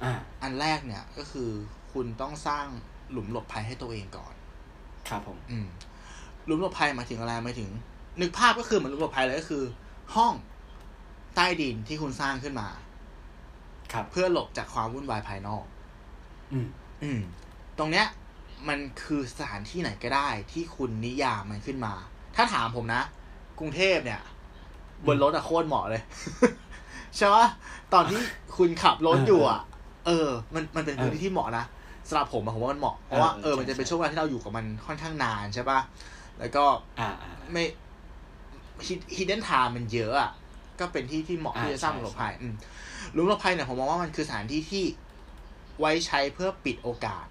[0.04, 1.50] อ่าอันแรกเนี่ยก็คือ
[1.94, 2.66] คุณต้องสร้าง
[3.12, 4.34] หลุมหลบภัยให้ตัวเองก่อน
[5.10, 5.68] ครับผม อืม
[6.46, 7.72] หลุมหลบภัยหมายถึงอะไรหมายถึง
[8.22, 9.64] นึกภาพก็คือเหมือนหลุมหลบภัยเลยก็คือ
[10.16, 10.34] ห้อง
[11.36, 12.68] ใต้ดินที่คุณสร้างขึ้นมา
[13.94, 15.64] ครับ เพื่อหลบจากความวุ่นวายภายนอก
[16.52, 16.68] อืม
[17.04, 17.20] อืม
[17.78, 18.06] ตรงเนี้ย
[18.70, 21.94] มันคือสถานที่ไหนก็ได้ที่คุณนิยามมันขึ้นมา
[22.36, 23.02] ถ้าถามผมนะ
[23.60, 24.22] กรุงเทพเนี่ย
[25.08, 26.02] บนรถอะโคตรเหมาะเลย
[27.18, 27.46] ใช่ปะ
[27.94, 28.20] ตอนที่
[28.58, 29.62] คุณขับรถอยู่อะ
[30.08, 31.66] เออ มันมันเป็นพื้นที่ที่เหมาะนะ
[32.08, 35.80] สำหรับผมอะผมว่ามันเหมาะเพราะว่าเออเออใช่มันจะเป็นใช่ช่วงเวลาที่เราอยู่กับมันค่อนข้างนานใช่ปะ
[36.40, 36.64] แล้วก็
[37.00, 37.64] อ่าอ่าไม่
[39.16, 40.32] ฮิดเด้นไทม์มันเยอะอะ
[40.80, 42.54] ก็เป็นที่ที่เหมาะอ่าที่จะสร้างใช่หลุมหลบภัยอืม
[43.14, 44.84] หลุมหลบภัยเนี่ยผมมองว่ามันคือสถานที่ที่
[45.80, 47.26] ไว้ใช้เพื่อปิดโอกาส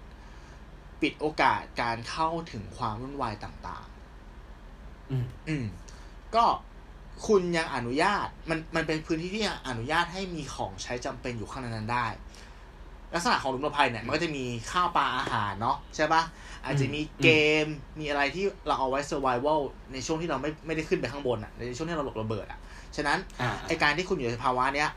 [1.01, 3.85] ปิดโอกาสการเข้าถึงความวุ่นวายต่าง
[5.11, 5.65] อืมๆอืม
[6.35, 6.45] ก็
[7.27, 12.07] คุณยังอนุญาตมันมันเป็นพื้นที่ที่อนุญาตให้มีของใช้จำเป็นอยู่ข้างในนั้นได้
[13.13, 16.21] ลักษณะของหลุมหลบภัยเนี่ยมันก็จะมีข้าวปลาอาหารเนาะใช่ปะ
[16.63, 17.29] อาจจะมีเก
[17.63, 17.65] ม
[17.99, 19.59] มีอะไรที่เราเอาไว้ survival
[19.93, 22.59] ในช่วงที่เราไม่ไม่ได้ขึ้นไปข้างบนอะในช่วงที่เราหลบระเบิดอะ
[22.95, 24.89] ฉะนั้นอ่าไอการที่คุณอยู่ในภาวะเนี้ย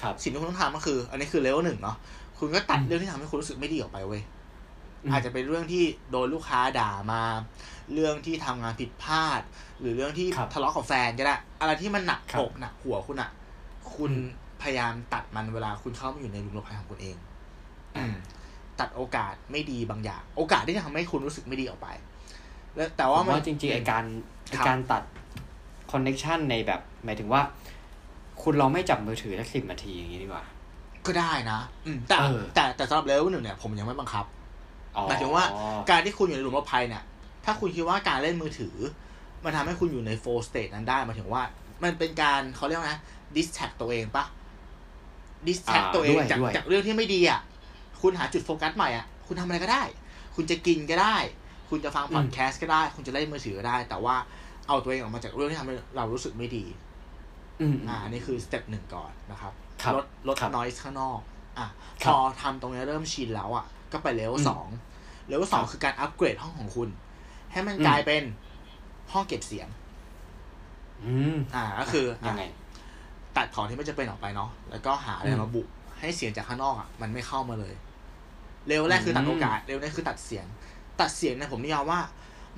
[0.00, 1.96] ครับสิ่งที่คุณต้องทำก็คือ อันนี้คือเลเวลหนึ่งเนาะ
[2.38, 4.22] คุณก็ตัดอืมเรื่องที่ทำให้คุณรู้สึกไม่ดีออกไปเว้ย
[5.04, 7.22] อืมอาจจะเป็นเรื่องที่โดนลูกค้าด่ามา
[7.94, 9.40] เรื่องที่ทำงานผิดพลาด
[9.80, 13.30] หรือเรื่องที่ครับทะเลาะกับแฟนก็ได้อะไรที่มันหนักครับอกหนักหัวคุณอะ
[13.94, 17.16] คุณอืมพยายามตัดมันเวลาคุณเข้ามาอยู่ในหลุมหลบภัยของคุณเอง
[17.96, 18.14] อืม
[18.80, 21.88] ตัดโอกาสไม่ดีบางอย่าง โอกาสที่จะทำให้คุณรู้สึกไม่ดีออกไป
[22.76, 24.04] แล้วแต่ผมว่ามันว่าจริงๆไอการ
[24.48, 25.02] ไอครับการตัด
[25.92, 27.42] connection ในแบบ หมายถึงว่า
[28.42, 30.44] คุณลองไม่จับมือถือสักสิบนาทีอย่างนี้ดีกว่า
[31.06, 34.43] ก็ได้นะ อืมแต่เออแต่แต่สำหรับเลเวลหนึ่งเนี่ยผมยังไม่บังคับอ๋อ
[35.08, 35.44] หมายถึงว่า
[35.90, 37.02] การที่คุณอยู่ในหลุมหลบภัยเนี่ย
[37.44, 38.76] ถ้าคุณคิดว่าการเล่นมือถือ
[39.44, 41.42] มันทำให้คุณอยู่ในโฟล์สเต e นั้นได้หมายถึงว่า
[41.84, 43.00] มันเป็นการเขาเรียกว่านะ
[43.36, 44.24] distract ตัวเองปะ
[45.46, 47.40] distract อ่าตัวเองด้วยจากด้วยจากเรื่องที่ไม่ดีอะ
[48.02, 49.82] คุณหาจุดโฟกัสใหม่อะคุณทำอะไรก็ได้
[50.34, 51.16] คุณจะกินก็ได้
[51.70, 54.16] คุณจะฟังพอดแคสต์ก็ได้ คุณจะเล่นมือถือก็ได้ แต่ว่า
[54.68, 56.64] เอาตัวเองออกมาจากเรื่องที่ทำให้เรารู้สึกไม่ดี
[57.60, 59.52] อืมอ่าอันนี้คือ step หนึ่งก่อนนะครับ
[59.82, 61.20] ครับลดลดครับ noise ข้างนอก
[61.58, 61.66] อะ
[62.02, 64.66] ครับพอทำตรงนี้เริ่มชินแล้วอะ ก็ไปเลเวลอืมสอง
[65.28, 66.88] เลเวลสองครับคือการอัปเกรดห้องของคุณ
[67.52, 68.22] ให้มันอืมกลายเป็น
[69.12, 69.68] ห้องเก็บเสียง
[71.04, 72.42] อืมอ่าก็คืออะยังไง
[73.36, 75.68] ตัดของที่ไม่จำเป็นออกไปเนาะแล้วก็หาอะไรอืมมาบุ
[76.00, 77.74] ให้เสียงจากข้างนอกอะมันไม่เข้ามาเลย
[78.68, 80.46] เร็วแรกคือตัดอืมโอกาส เร็วแรกคือตัดเสียง
[81.00, 82.00] ตัดเสียงเนี่ยผมนิยามว่า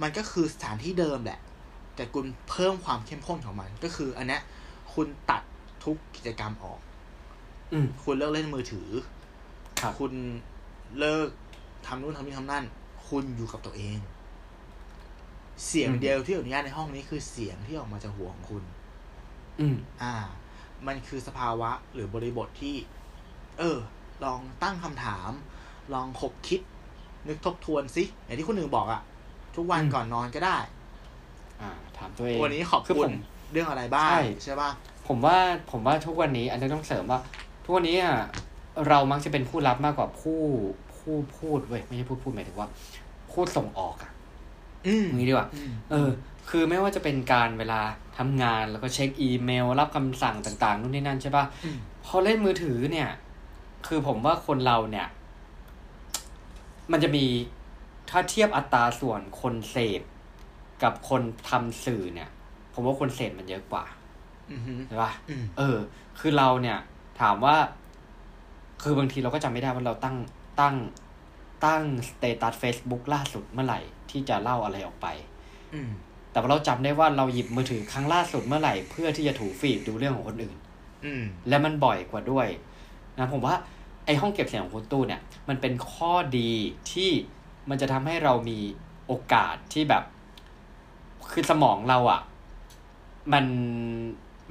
[0.03, 1.41] มันก็คือสถานที่เดิมแหละ
[1.97, 4.43] แต่คุณเพิ่มความเข้มข้นของมัน ก็คืออันเนี้ย
[4.95, 5.43] คุณตัด
[5.85, 6.81] ทุกกิจกรรมออก
[7.73, 8.89] อืมคุณเลิกเล่นมือถือ
[9.81, 10.13] ครับคุณ
[10.99, 11.29] เลิก
[11.87, 12.65] ทำนู่นทำนี่ทำนั่น
[13.09, 13.99] คุณอยู่กับตัวเอง
[15.67, 18.63] เสียงอืมเดียวที่อนุญาตในห้องนี้คือเสียงที่ออกมาจากหัวของคุณ
[19.61, 20.15] อืม อ่า
[20.87, 22.77] มันคือสภาวะหรือบริบทที่
[23.59, 23.79] เออ
[24.25, 25.31] ลองตั้งคำถาม
[25.95, 26.61] ลองคบคิด
[27.29, 29.01] นึกทบทวนสิอย่างที่คุณหนึ่งบอกอะ
[29.57, 30.59] ทุกวันอืมก่อนนอนก็ได้
[31.61, 33.13] อ่า ถามตัวเอง วันนี้ขอบคือคุผณม
[33.53, 34.71] เรื่องอะไรบ้างใช่ใช่ป่ะ
[35.09, 35.37] ผมว่า
[35.71, 37.21] ผมว่าทุกวันนี้อันนี้ต้องเสริมว่า
[37.65, 38.17] ทุกวันนี้อะ
[38.89, 40.41] เรามักจะเป็นผู้รับมากกว่าผู้
[40.97, 42.69] ผู้พูดเว้ยไม่ใช่ผู้พูดหมายถึงว่า
[43.33, 44.11] พูดส่งออกอะ
[44.87, 46.11] อืมอย่างนี้ดีกว่าอืมเออ
[46.51, 47.81] คือไม่ว่าจะเป็นการเวลา
[48.19, 53.09] ทำงานแล้วก็เช็คอีเมล รับคำสั่งต่างๆนู่นนี่นั่นใช่ปะอืมพอเล่นมือถือเนี่ย
[53.87, 55.07] คือผมว่าคนเราเนี่ย
[56.93, 57.25] มันจะมี
[58.11, 60.01] ถ้าเทียบอัตราส่วนคนเสพ
[60.83, 62.29] กับคนทำสื่อเนี่ย
[62.75, 63.85] ผมว่าคนเสพมันเยอะกว่า
[64.51, 65.79] อืมอืมใช่ปะอืมเออ
[66.19, 66.79] คือเราเนี่ย
[67.21, 67.57] ถามว่า
[68.87, 70.17] คือบางทีเราก็จำไม่ได้ว่าเราตั้ง
[70.61, 70.77] ตั้ง
[71.65, 75.07] ตั้งสเตตัส Facebook ล่าสุดเมื่อไหร่ที่จะเล่าอะไรออกไป
[75.75, 75.91] อืม
[76.31, 80.57] แต่ว่าเราจำได้ว่าเราหยิบมือถือครั้งล่าสุดเมื่อไหร่ เพื่อที่จะถูฟีดดูเรื่องของคนอื่น
[81.05, 82.49] อืมและมันบ่อยกว่าด้วย
[83.19, 83.55] นะผมว่า
[84.07, 86.51] ไอห้องเก็บเสียงของคุณตู้เนี่ย มันเป็นข้อดี
[86.93, 87.11] ที่
[87.71, 88.59] มันจะทำให้เรามี
[89.07, 90.03] โอกาสที่แบบ
[91.31, 92.21] คือสมองเราอะ่ะ
[93.33, 93.45] มัน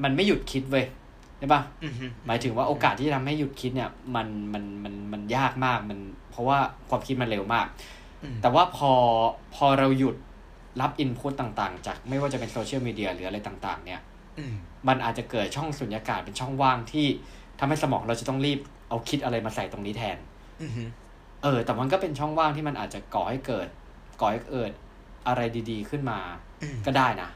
[0.03, 5.99] มันไม่หยุดคิดเว้ยใช่ปะอืมอืมหมายถึงว่าโอกาสที่จะทำให้หยุดคิดเนี่ย มันมันมันมันยากมากมัน
[6.31, 6.57] เพราะว่า
[6.89, 7.67] ความคิดมันเร็วมาก
[8.41, 8.91] แต่ว่าพอ
[9.55, 10.15] พอเราหยุด
[10.81, 14.01] รับ input ต่างๆ จากไม่ว่าจะเป็นโซเชียลมีเดียหรืออะไรต่าง ๆ เนี่ย
[14.87, 17.07] มันอาจจะเกิดช่องสุญญากาศเป็นช่องว่างที่
[17.59, 20.17] ทำให้สมองเราจะต้องรีบเอาคิดอะไรมาใส่ตรงนี้แทน
[21.43, 23.67] เออ แต่มันก็เป็นช่องว่างที่มันอาจจะก่อให้เกิด
[24.21, 24.71] ก่อให้เกิด
[25.27, 26.19] อะไรดีๆขึ้นมา
[26.85, 27.29] ก็ได้นะ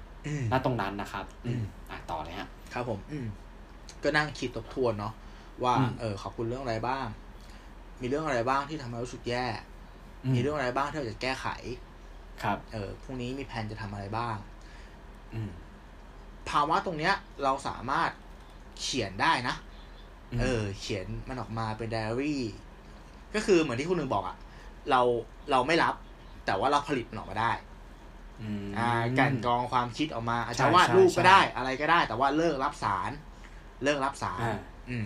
[0.52, 3.28] ณตรงนั้นนะครับอืมอะต่อเลยฮะ ครับผมอืม
[4.04, 5.14] ก็นั่งคิดทบทวนเนาะ
[5.64, 7.08] ว่า เออขอบคุณเรื่องอะไรบ้าง
[8.02, 9.46] มีเรื่องอะไรบ้างที่ทำให้รู้สึกแย่
[10.34, 11.48] มีเรื่องอะไรบ้างที่เราจะแก้ไข
[12.44, 14.36] ครับ เออพรุ่งนี้มีแผนจะทำอะไรบ้าง
[15.34, 15.52] อืม
[16.50, 18.10] ภาวะตรงเนี้ย เราสามารถ
[18.82, 19.56] เขียนได้นะ
[20.42, 22.44] เออ เขียนมันออกมาเป็นไดอารี่
[23.36, 24.38] ก็คือเหมือนที่คุณหนึ่งบอกอะ
[24.90, 25.02] เรา
[25.52, 25.96] เราไม่รับ
[26.46, 27.52] แต่ว่าเราผลิตมันออกมาได้
[28.78, 33.12] อ่ากลั่นกรองความคิดออกมา อาจจะวาดรูปก็ได้ อะไรก็ได้ แต่ว่าเลิกรับสาร
[33.84, 34.40] เลิกรับสาร
[34.90, 35.06] อืม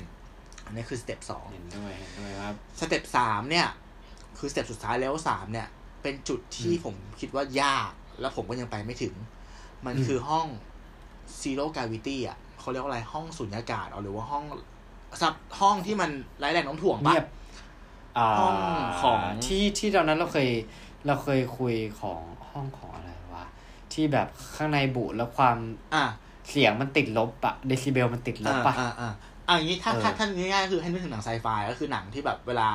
[0.65, 3.67] อันนี้คือ step สองเห็นด้วยเห็นด้วยครับ step สามเนี่ย
[4.37, 5.67] คือ step สุดท้ายแล้วสามเนี่ย
[6.01, 9.13] เป็นจุดที่ผมคิดว่ายาก แล้วผมก็ยังไปไม่ถึง
[9.85, 10.47] มันคือห้อง
[11.41, 14.43] zero gravity อะเขาเรียกว่าอะไรห้องสุญญากาศหรือว่าห้อง
[15.21, 16.09] ซับห้องที่มัน
[16.39, 17.27] ไร้แรงโน้มถ่วงปะเงียบ
[18.39, 18.55] ห้อง
[19.01, 20.49] ของที่ที่ตอนนั้นเราเคย
[21.07, 23.45] เราเคยคุยของห้องของอะไรวะ
[23.93, 25.57] ที่แบบข้างในบุแล้วความ
[25.93, 26.03] อะ
[26.49, 29.11] เสียงมันติดลบอะเดซิเบลมันติดลบอ่าปะอ่าอ่า
[29.47, 32.69] อ่าอย่างนี้ถ้าเออถ้าท่านง่ายๆคือให้นึกถึงหนังไซไฟก็คือหนังที่แบบเวลา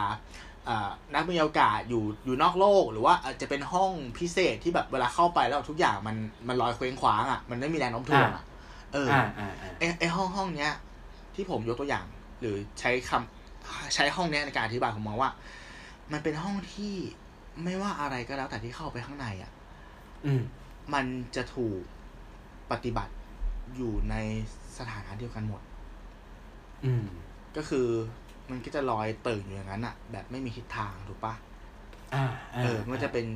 [0.68, 6.16] อ่านักบินอวกาศอยู่อยู่นอกโลก หรือว่าอาจจะเป็นห้องพิเศษที่แบบเวลาเข้าไปแล้วทุกอย่างมัน
[6.48, 8.44] มันลอยเคว้งคว้างอะมันไม่มีแรงโน้มถ่วงอะ
[8.92, 10.72] เอออ่าอ่าอ่าไอไอห้องห้องเนี้ย
[11.35, 12.07] ที่ผมยกตัวอย่าง
[12.40, 15.31] หรือใช้คำใช้ห้องเนี้ยในการอธิบายผมมองว่า
[16.12, 16.94] มันเป็นห้องที่
[17.64, 19.50] ไม่ว่าอะไรก็แล้วแต่ที่เข้าไปข้างในอะ
[20.26, 20.42] อืม
[20.94, 21.81] มันจะถูก
[22.72, 23.12] ปฏิบัติ
[23.76, 24.14] อยู่ใน
[24.78, 25.62] สถานะเดียวกันหมด
[26.85, 27.04] อืม
[27.57, 27.88] ก็คือ
[28.50, 31.35] มันก็จะลอยเติ่งอยู่อย่างนั้นอะแบบไม่มีทิศทางถูกปะ
[32.14, 32.24] อ่า
[32.62, 33.26] เออ มันจะเป็น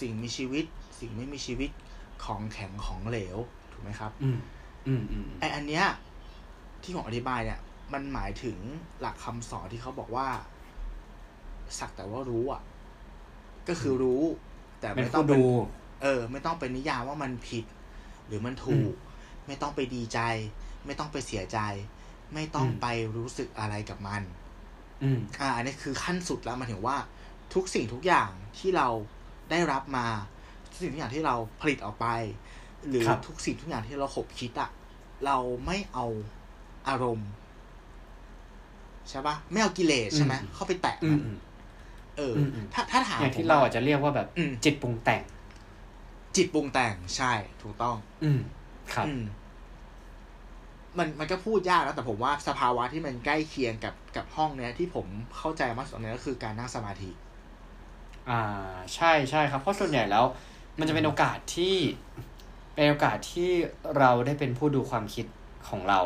[0.00, 0.64] สิ่งมีชีวิต
[1.00, 1.70] สิ่งไม่มีชีวิต
[2.24, 3.38] ของแข็งของเหลว
[3.72, 4.38] ถูกไหมครับ อืม
[4.86, 5.84] อืมอืมไออันเนี้ย
[6.82, 7.60] ที่ผมอธิบายเนี่ย
[7.92, 8.58] มันหมายถึง
[9.00, 10.28] หลักคำสอนที่เขาบอกว่า
[11.78, 12.62] สักแต่ว่ารู้อะ
[13.68, 14.22] ก็คือรู้
[14.80, 15.42] แต่เป็นไม่ต้อผู้งเป็นดู
[16.02, 17.64] เออ ไม่ต้องเป็นนิยามว่ามันผิด
[18.26, 18.92] หรือมันถูก
[19.50, 20.20] ไม่ต้องไปดีใจ
[20.86, 21.58] ไม่ต้องไปเสียใจ
[22.34, 22.86] ไม่ต้องอืมไป
[23.16, 24.22] รู้สึกอะไรกับมัน
[25.02, 26.96] อืมอ่าอันนี้คือขั้นสุดแล้วหมายถึงว่า
[27.54, 28.88] ทุกสิ่งทุกอย่างที่เรา
[29.50, 30.06] ได้รับมา
[30.70, 32.06] ทุกสิ่งทุกอย่างที่เราผลิตออกไป
[32.88, 34.70] หรือครับทุกสิ่งทุกอย่างที่เราขบคิดอะ
[35.26, 35.36] เรา
[35.66, 36.06] ไม่เอา
[36.88, 37.28] อารมณ์
[39.08, 41.38] ใช่ปะไม่เอากิเลสใช่ไหมเข้าไปแตะอืมัมนอืม
[42.16, 45.22] เอออมอืมถ้าถ้าถามอย่างที่ผมเราว่อาจจะเรียกว่าแบบอืมจิตปรุงแต่ง
[46.36, 47.32] จิตปรุงแต่งใช่
[47.62, 48.40] ถูกต้อง อืม
[48.94, 49.12] ครับอื
[50.96, 55.06] มมันมันก็พูดยากแล้วแต่ผมว่าสภาวะที่มันใกล้เคียงกับกับห้องเนี้ยที่ผม
[55.38, 57.10] เข้าใจมากสุดเนี่ยก็คือการนั่งสมาธิ
[58.30, 58.42] อ่า
[58.94, 60.24] ใช่ใช่ครับเพราะส่วนใหญ่แล้ว
[60.78, 61.76] มันจะเป็นโอกาสที่
[62.74, 63.50] เป็นโอกาสที่
[63.98, 65.26] เราได้เป็นผู้ดูความคิด
[65.68, 66.00] ของเรา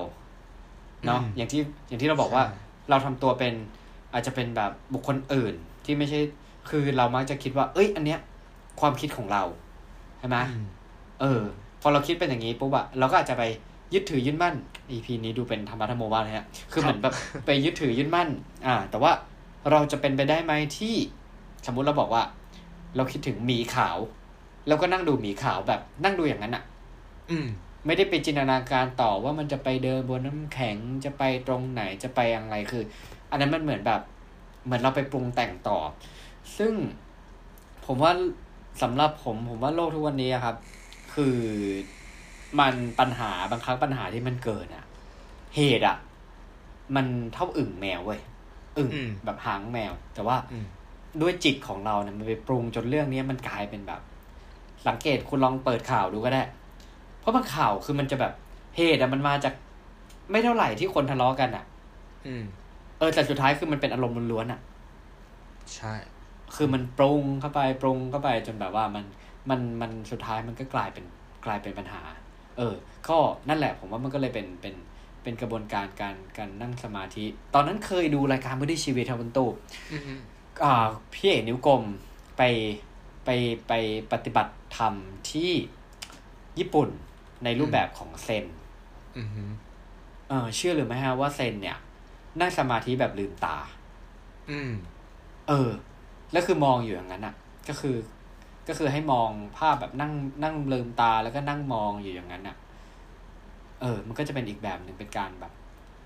[1.07, 2.57] เนาะอืมอย่างที่อย่างที่เราบอกว่าใช่
[2.91, 3.55] เราทำตัวเป็น
[4.13, 6.21] อาจจะเป็นแบบบุคคลอื่นที่ไม่ใช่
[6.69, 8.21] คือเรามักจะคิดว่า เอ้ย อันเนี้ย
[8.81, 9.43] ความคิดของเรา
[10.19, 10.67] ใช่ไหมอืม
[11.21, 11.43] เออ
[11.83, 13.43] พอเราคิดเป็นอย่างนี้ปุ๊บอะเราก็อาจจะไป
[13.95, 14.55] ยึดถือยึดมั่น
[14.91, 17.15] EP นี้ดูเป็นธรรมะธรรมโมมากเลยฮะคือเหมือนแบบ
[17.47, 18.29] ไปยึดถือยึดมั่น
[18.67, 19.13] อ่า แต่ว่า
[19.71, 20.95] เราจะเป็นไปได้ไหมที่
[21.67, 22.23] สมมุติเราบอกว่า
[22.97, 23.99] เราคิดถึงหมีขาว
[24.67, 26.65] แล้วก็นั่งดูหมีขาวแบบนั่งดูอย่างนั้นอะ
[27.31, 27.47] อืม
[27.87, 32.83] ไม่ได้ไปจินตนาการต่อว่ามันจะไปเดินบนน้ำแข็งจะไปตรงไหนจะไปอย่างไรคือ
[33.31, 34.01] อันนั้นมันเหมือนแบบ
[34.65, 35.79] เหมือนเราไปปรุงแต่งต่อ
[36.59, 36.73] ซึ่ง
[37.87, 38.13] ผมว่า
[38.83, 40.57] สำหรับผมผมว่าโลกทุกวันนี้อะครับ
[41.15, 41.37] คือ
[42.61, 44.85] มันปัญหาบางครั้งปัญหาที่มันเกิดอะ
[45.57, 45.97] เหตุอะ
[46.97, 48.21] มันเท่าอึ่งแมวเว้ย
[48.79, 50.67] อึ่งอืมแบบหางแมว แต่ว่าอืม
[51.21, 54.01] ด้วยจิตของเราเนี่ยมันไปปรุงจนเรื่องนี้มันกลายเป็นแบบ
[54.87, 56.43] สังเกตคุณลองเปิดข่าวดูก็ได้
[57.21, 58.33] เพราะบางข่าวคือมันจะแบบ
[58.77, 59.55] เหตุอะมันมาจาก
[60.31, 61.65] ไม่เท่าไหร่ที่คนทะเลาะกันอะ
[62.27, 62.45] อืม
[62.99, 64.61] เออแต่สุดท้ายคือมันเป็นอารมณ์ล้วนๆอะ
[65.75, 65.95] ใช่
[66.55, 69.05] คือมันปรุงเข้าไปปรุงเข้าไปจนแบบว่ามัน
[69.51, 71.05] มันมันสุดท้ายมันก็กลายเป็น
[71.45, 72.01] กลายเป็นปัญหา
[72.57, 72.75] เออ
[73.09, 74.75] ก็นั่นแหละผมว่ามันก็เลยเป็นเป็น
[75.23, 79.51] เป็นกระบวนการการการนั่งสมาธิ ตอนนั้นเคยดูรายการมือดีชีวิตครับคุณตู่
[79.93, 80.03] อืม
[80.65, 81.83] อ่าพี่เอกนิ้วกลม
[82.37, 82.43] ไป
[83.25, 83.29] ไป
[83.69, 83.73] ไป
[84.13, 84.95] ปฏิบัติธรรม
[85.31, 85.51] ที่
[86.59, 86.89] ญี่ปุ่น
[87.45, 88.45] ในรูปแบบของเซน
[89.17, 89.53] อืมอืม
[90.29, 91.79] เออเชื่อหรือไม่ฮะว่าเซนเนี่ย
[92.41, 93.57] นั่งสมาธิแบบลืมตา
[94.51, 94.73] อืม
[95.49, 95.71] เออ
[96.33, 97.35] แล้วคือมองอยู่อย่างนั้นอะ
[97.69, 97.97] ก็คือ
[98.69, 102.57] ก็คือให้มองภาพแบบนั่งนั่งลืมตาแล้วก็นั่งมองอยู่อย่างนั้นอะ
[103.81, 105.53] เออ มันก็จะเป็นอีกแบบหนึ่งเป็นการแบบ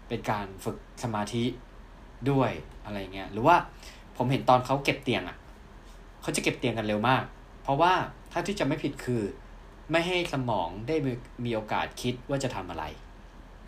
[0.09, 1.45] เป็นการฝึกสมาธิ
[2.31, 2.51] ด้วย
[2.85, 3.57] อะไรเงี้ย หรือว่า
[4.17, 5.37] ผมเห็นตอนเขาเก็บเตียงอะ
[6.23, 7.25] เขาจะเก็บเตียงกันเร็วมาก
[7.63, 7.93] เพราะว่า
[8.33, 9.23] ถ้าที่จะไม่ผิดคือ
[9.91, 11.13] ไม่ให้สมองได้มี
[11.45, 12.85] มีโอกาสคิดว่าจะทำอะไร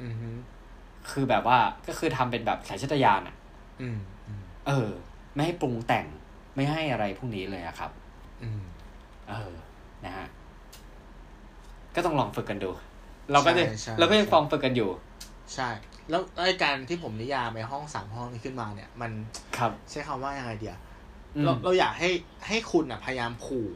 [0.02, 0.28] อืมฮึ
[1.10, 3.36] คือแบบว่าก็คือทำเป็นแบบสายชาตญาณอะ
[3.80, 4.88] อืมอืมเออ
[5.34, 6.06] ไม่ให้ปรุงแต่ง
[6.56, 7.90] ไม่ให้อะไรพวกนี้เลยอะครับ
[8.42, 8.62] อืม
[9.30, 9.56] เออ
[10.04, 10.26] นะฮะ
[11.94, 12.70] ก็ต้องลองฝึกกันดู
[13.32, 14.90] เราก็จะใช่ใช่เราก็ยังฟองฝึกกันอยู่
[15.54, 15.68] ใช่
[16.10, 19.10] แล้วไอ้การที่ผมนิยามไอ้ห้องสามห้องนี้ขึ้นมาเนี่ย มัน
[19.58, 20.76] ครับใช้คำว่ายังไงเดีย
[21.36, 22.10] อืมเราเราอยากให้
[22.46, 23.72] ให้คุณอะพยายามผูก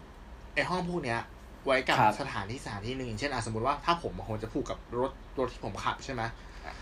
[0.54, 1.20] ไอ้ห้องพวกเนี้ย
[1.66, 6.22] ไว้กับครับสถานที่สถานที่หนึ่งอย่างเช่นอะสมมติว่าถ้าผมคงจะผูกกับรถรถที่ผมขับใช่ไหม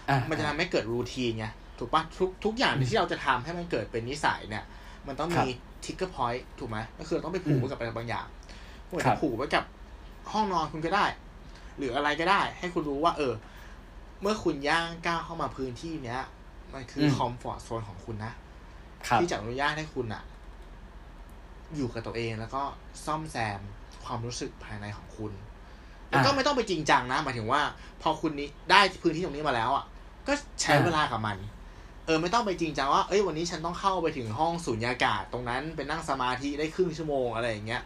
[0.08, 1.46] อ่มันจะทำให้เกิดรูทีนไง
[1.78, 4.64] ถูกปะทุกทุกอย่างอืมที่เราจะทำให้มันเกิดเป็นนิสัยเนี่ย
[5.06, 5.48] มันต้องครัมีบ
[5.84, 8.26] ทิกเกอร์พอยต์ถูกไหมก็คือต้องไปผูกไว้กับอะไรบางอย่าง
[8.92, 9.64] คุณอาจครัจะบผูกไว้กับ
[10.32, 11.06] ห้องนอนคุณก็ได้
[11.78, 13.32] หรืออะไรก็ได้ ให้คุณรู้ว่า เออ
[14.20, 16.20] เมื่อคุณย่างก้าวเข้ามาพื้นที่เนี้ย
[16.74, 18.32] มันคือคอมฟอร์ทโซนของคุณนะ
[19.08, 20.22] ครับที่จะอนุญาตให้คุณอะ
[21.76, 22.62] อยู่กับตัวเองแล้วก็
[23.04, 23.60] ซ่อมแซม
[24.04, 25.32] ความรู้สึกภายในของคุณ
[26.10, 27.60] แล้วก็อ่าไม่ต้องไปจริงจังนะหมายถึงว่า
[28.02, 29.84] พอคุณนี้ได้พื้นที่ตรงนี้มาแล้วอะ
[30.26, 31.38] ก็ใช้อ่าเวลากับมัน
[32.06, 37.82] เออ ไม่ต้องไปจริงจังว่าเอ้ยวันนี้ฉันต้องเข้าไปถึงห้องสูญญากาศตรงนั้นไปนั่งสมาธิได้ครึ่งชั่วโมงอะไรอย่างเงี้ย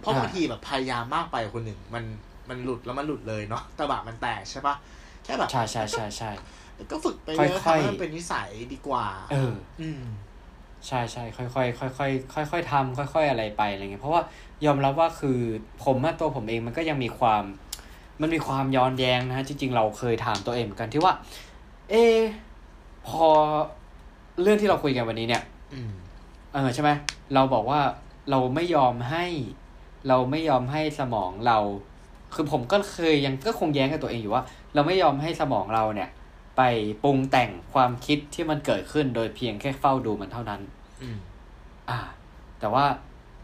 [0.00, 2.04] เพราะบางทีแบบพยายามมากไปคนหนึ่งมัน
[2.48, 4.74] มันหลุดแล้วมันหลุดเลยเนาะตะบะมันแตกใช่ปะ
[5.24, 6.30] แค่แบบใช่ใช่ใช่ใช่
[6.90, 10.02] ก็ฝึกไปเลยค่อยๆทำให้มันเป็นนิสัยดีกว่า เออ อืม
[10.86, 14.22] ใช่ใช่ค่อยค่อยค่อยค่อยค่อยค่อยๆทำค่อยๆอะไรไปอะไรเงี้ยเพราะว่า
[14.64, 15.38] ยอมรับว่าคือ
[15.84, 17.42] ผมอะตัวผมเองมันก็ยังมีความ
[18.20, 21.14] มันมีความย้อนแย้งนะฮะจริง ๆ เราเคยถามตัวเองเหมือนกันที่ว่า
[21.90, 22.20] เอะ
[23.08, 23.26] พอ
[24.42, 25.42] เรื่องที่เราคุยกันวันนี้เนี่ย
[25.74, 25.90] อืม
[26.52, 26.90] เออใช่ไหม
[27.34, 27.80] เราบอกว่า
[28.30, 29.24] เราไม่ยอมให้
[30.08, 31.58] เราไม่ยอมให้สมองเรา
[32.34, 36.10] คือผมก็เคยยังก็คงแย้งกับตัวเองอยู่ว่า เราไม่ยอมให้สมองเราเนี่ย
[36.56, 36.62] ไป
[37.02, 40.60] ปรุงแต่งความคิดที่มันเกิดขึ้นโดยเพียงแค่เฝ้าดูมันเท่านั้น
[41.02, 41.18] อืม
[41.90, 41.98] อ่า
[42.60, 42.84] แต่ว่า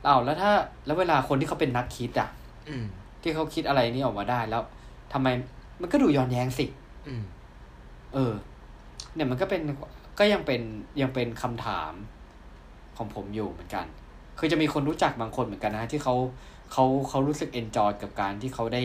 [0.05, 0.53] เอาวแล้วถ้า
[0.87, 2.29] แล้วเวลาคนที่เขาเป็นนักคิดอะ
[2.69, 2.85] อืม
[3.23, 4.62] ที่เขาคิดอะไรนี่ออกมาได้แล้ว
[5.12, 5.29] ทำไม
[5.81, 6.66] มันก็ดูย้อนแย้งสิ
[7.09, 7.23] อืม
[8.14, 8.35] เออ
[9.14, 9.61] เนี่ยมันก็เป็น
[10.19, 10.61] ก็ยังเป็น
[11.01, 11.92] ยังเป็นคำถาม
[12.97, 13.87] ของผมอยู่เหมือนกัน
[14.38, 16.14] คือจะมีคนรู้จักบางคนเหมือนกันนะที่เขา
[16.72, 18.83] เขาเขารู้สึกเอนจอยกับการที่เขาได้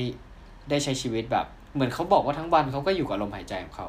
[0.69, 3.87] ได้ใช้ชีวิตแบบ เหมือนเขาบอกว่าทั้งวันเขาก็อยู่กับลมหายใจของเขา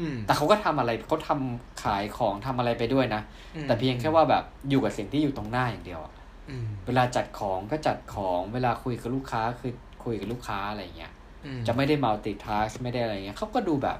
[0.00, 3.22] อืมแต่เขาก็ทำอะไรเขาทำขายของทำอะไรไปด้วยนะ
[3.62, 6.14] แต่เพียงแค่ว่าแบบอยู่กับสิ่งที่อยู่ตรงหน้าอย่างเดียวอะ
[6.50, 9.72] อืมเวลาจัดของก็จัดของเวลาคุยกับลูกค้าคือ
[10.04, 11.12] คุยกับลูกค้าอะไรเงี้ย
[11.46, 13.98] อืมจะไม่ได้มัลติทัสไม่ได้อะไรเงี้ยเขาก็ดูแบบ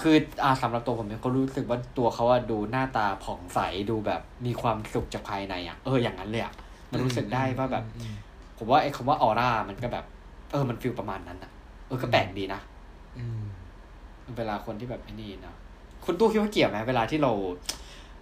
[0.00, 3.58] คืออ่าสำหรับตัวผมเนี่ยก็รู้สึกว่าตัวเขาอะดูหน้าตาผ่องใส
[3.90, 6.54] ดูแบบมีความสุขจากภายในอะเอออย่างนั้นเลยอะ
[6.92, 8.12] มันรู้สึกได้ว่าแบบอืม
[8.58, 10.04] ผมว่าไอ้คำว่าออร่ามันก็แบบ
[10.52, 11.50] เออมันฟีลประมาณนั้นอะ
[11.86, 12.60] เออก็แปลกดีนะ
[13.18, 13.42] อืม
[14.38, 15.56] เวลาคนที่แบบไอ้นี่เนาะ
[16.04, 17.32] คุณตู้คิดว่าเกี่ยวไหมเวลาที่เรา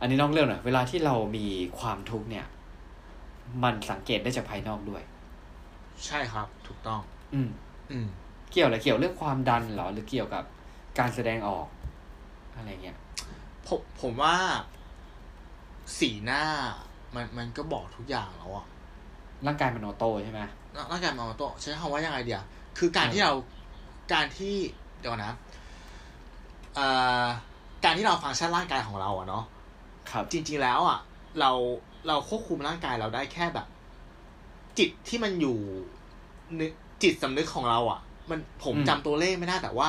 [0.01, 1.47] อันนี้นอกเรื่องหน่อยเวลาที่เรามี
[1.79, 2.47] ความทุกข์เนี่ย
[3.63, 5.03] มันสังเกตได้จากภายนอกด้วย
[6.07, 7.01] ใช่ครับ ถูกต้อง
[7.35, 7.51] อืม
[7.93, 8.07] อืม
[8.51, 10.45] เกี่ยวอะไรเกี่ยวเรื่องความดันเหรอหรือเกี่ยวกับ
[10.99, 11.67] การแสดงออก
[12.57, 12.97] อะไรเงี้ย
[13.67, 14.37] ผมผมว่า
[15.99, 16.43] สีหน้า
[17.15, 18.67] มันมันก็บอกทุกอย่างแล้วอะ
[19.47, 20.41] ร่างกายมันออโต้ใช่ไหม
[20.93, 22.43] ร่างกายมันออโต้ใช้คำว่ายังไงเดียว
[22.79, 23.33] คือการเออที่เรา
[24.13, 24.55] การที่
[24.99, 25.33] เดี๋ยวก่อนนะ
[26.75, 26.87] เอ่
[27.23, 27.25] อ
[27.85, 29.45] การที่เราฟังก์ชันร่างกายของเราอะเนาะ
[30.11, 30.99] ครับจริง ๆแล้วอะ
[31.41, 31.51] เรา
[32.09, 33.67] เราควบคุมร่างกายเราได้แค่แบบ
[34.79, 35.57] จิตที่มันอยู่
[36.61, 39.89] นึกจิตสำนึกของเราอะ มันผมอืมจำตัวเลขไม่ได้แต่ว่า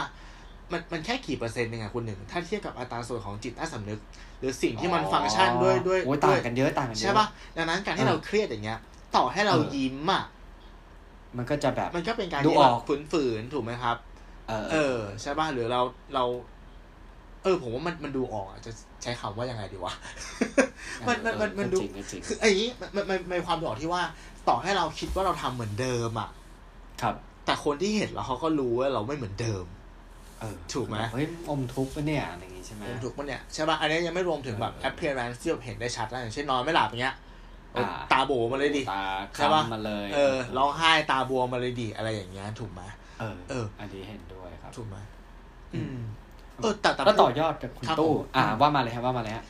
[0.71, 3.99] มันมันแค่กี่เปอร์เซ็นต์เองอะคุณหนึ่ง ถ้าเทียบกับอัตราส่วนของจิตใต้สำนึก
[4.39, 8.79] หรือสิ่งที่มันฟังก์ชันด้วยด้วยโอ้ยด้ต่าวยงกันเยอะต่างกันเยอะใช่ปะดังนั้นการที่เออเราเครียดอย่างเงี้ย
[9.15, 10.23] ต่อให้เราเออยิ้มอะ
[11.37, 13.97] มันก็จะแบบมันก็เป็นการดูที่อแบอบกฝืนๆถูกไหมครับ
[14.49, 15.81] เออเออใช่ป่ะหรือเรา
[16.15, 16.23] เรา
[17.43, 18.71] เออ ผมว่ามันมันดูออกอะจะ
[19.03, 19.93] ใช้คำว่ายังไงดีวะ
[21.07, 24.01] มันมันมันมันดูก็จริงก็จริงคือไอ้นี้มันมันมันมันมีความบอกที่ว่า
[24.47, 26.29] ต่อให้เราคิดว่าเราทำเหมือนเดิมอะ
[27.01, 29.65] ครับ แต่คนที่เห็นแล้วเขาก็รู้ว่าเราไม่เหมือนเดิม
[30.39, 37.15] เออถูกไหมเฮ้ยอมทุกข์ปะเนี่ยอะไรอย่างงี้ใช่ไหมถูกปะเนี่ยใช่ป่ะอันนี้ยังไม่รวมถึงแบบเออ appearance ที่แบบเห็นได้ชัดนะอย่างเช่นนอนไม่หลับอย่างเงี้ย
[37.73, 39.05] เอออ่าตาโบมาเลยดิตา
[39.35, 42.81] ใช่ปะคล้ำมาเลยเออร้องไห้ตาบวมมาเลยดิอะไรอย่างเงี้ยถูกไหม
[43.19, 44.97] เออเออ อันนี้เห็นด้วยครับ ถูกไหม
[45.75, 45.99] อือืมม
[46.61, 49.45] เออแต่แต่แล้วต่อยอดจากคุณครับตู้ผมอ่าว่ามาเลยครับว่ามาเลยฮะ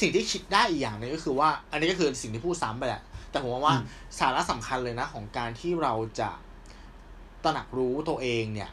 [0.00, 3.84] สิ่งที่คิดได้อีกอย่างหนึงก็คือว่า อันนี้ก็คือสิ่งที่พูดซ้ำไปแหละ แต่ผมว่าว่าอืม
[4.18, 6.30] สาระสำคัญเลยนะของการที่เราจะ
[7.44, 8.70] ตระหนักรู้ตัวเองเนี่ย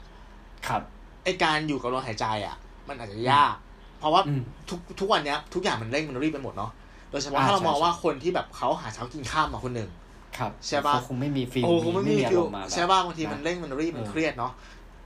[0.67, 0.83] ครับ
[1.23, 2.55] ไอการอยู่กับลมหายใจอะ
[2.87, 3.55] มันอาจจะยาก
[3.99, 6.71] เพราะว่าอืมทุกทุกวันเนี้ยทุกอย่างมันเร่งมันรีบไปหมดเนาะ
[7.11, 9.89] โดยเฉพาะอ่าถ้าเราใช่มองใช่ว่าคนที่แบบเขาหาเช้ากินข้ามมาคนหนึ่ง
[10.37, 14.51] ครับใช่ปะเขาคงไม่มี feel โอ้คงไม่มี feel อารมณ์มาแบบใช่ป่ะบางทีมันนะเร่งมันรีบมันเออเครียดเนาะ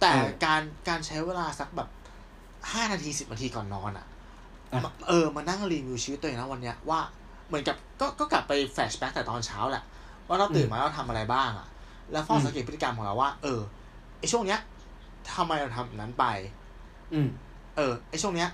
[0.02, 1.90] แต่เออการการใช้เวลาสักแบบ
[2.72, 4.06] ห้านาทีสิบนาทีก่อนนอนอะ
[4.72, 7.00] อะมาเออมานั่งรีวิวชีวิตตัวเองนะวันเนี้ยว่า
[7.48, 9.84] เหมือนกับก็ก็กลับไป flashback แต่ตอนเช้าแหละ
[10.28, 11.68] ว่าเราตื่นมาเราทำอะไรบ้างอะ
[12.12, 13.60] แล้วเฝ้าสังเกตพฤติกรรมของเราว่า เออ
[14.20, 14.60] ไอช่วงเนี้ย
[15.32, 16.26] ทำไมเราทำแบบนั้นไป
[17.14, 17.30] อืม
[17.78, 18.50] เออไอช่วงเนี้ย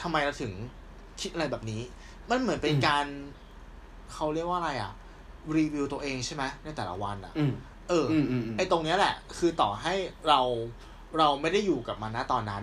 [0.00, 0.52] ทำไมเราถึง
[1.20, 1.80] คิดอะไรแบบนี้
[2.30, 3.04] มันเหมือนเป็นอืมการ
[4.12, 4.92] เขาเรียกว่าอะไรอะ
[5.56, 7.52] รีวิวตัวเองใช่ไหมในแต่ละวันอะอืม
[7.88, 9.94] เออออืมอืมอืมไอตรงเนี้ยแหละ คือต่อให้
[10.28, 10.40] เรา
[11.18, 12.62] เราไม่ได้อยู่กับมันนะตอนนั้น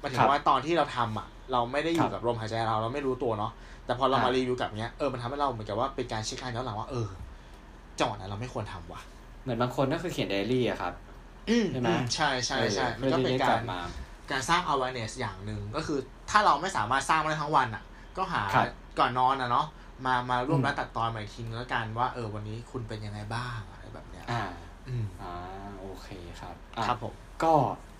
[0.00, 3.52] หมายถึครังบว่าตอนที่เราทำอะ เราไม่ได้อยู่ครับกับลมหายใจเราเราไม่รู้ตัวเนาะ
[3.86, 7.08] แต่พอเราครัมาบรีวิวกับเนี้ยเออมันทำให้เราเหมือนกับว่าเป็นการเช็คอันย้อนหลังว่าเออ
[7.98, 9.00] จังหวะนั้นเราไม่ควรทำว่ะ
[9.42, 11.03] เหมือนบางคนก็คือเขียนไดอารี่อะครับอืม
[11.72, 13.80] ใช่ไหมอืใช่ใช่ใช่เออมันก็เป็นพื่อที่จะการลับมา
[14.30, 15.98] การสร้าง awareness อย่างหนึ่งก็คือ
[16.30, 17.82] ถ้าเราไม่สามารถสร้างมาได้ทั้งวันอะ
[18.16, 18.66] ก็หาครับ
[18.98, 19.66] ก่อนนอนอะเนาะ
[20.06, 24.42] มามาร่วมอืมรัดตัดตอนใหม่ทีนึงแล้วกันว่าเออวันนี้คุณเป็นยังไงบ้างอะไรแบบเนี้ยอ่า
[24.88, 25.32] อืมอ่า
[25.80, 26.08] โอเค
[26.40, 27.12] ครับอะครับผม
[27.44, 27.52] ก็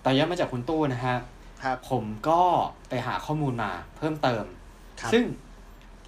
[0.04, 1.16] ต่อยอดมาจากคุณตู้นะฮะ
[1.62, 2.40] ครับผมก็
[2.88, 4.44] ไปหาข้อมูลมาเพิ่มเติม
[5.00, 5.24] ครับซึ่ง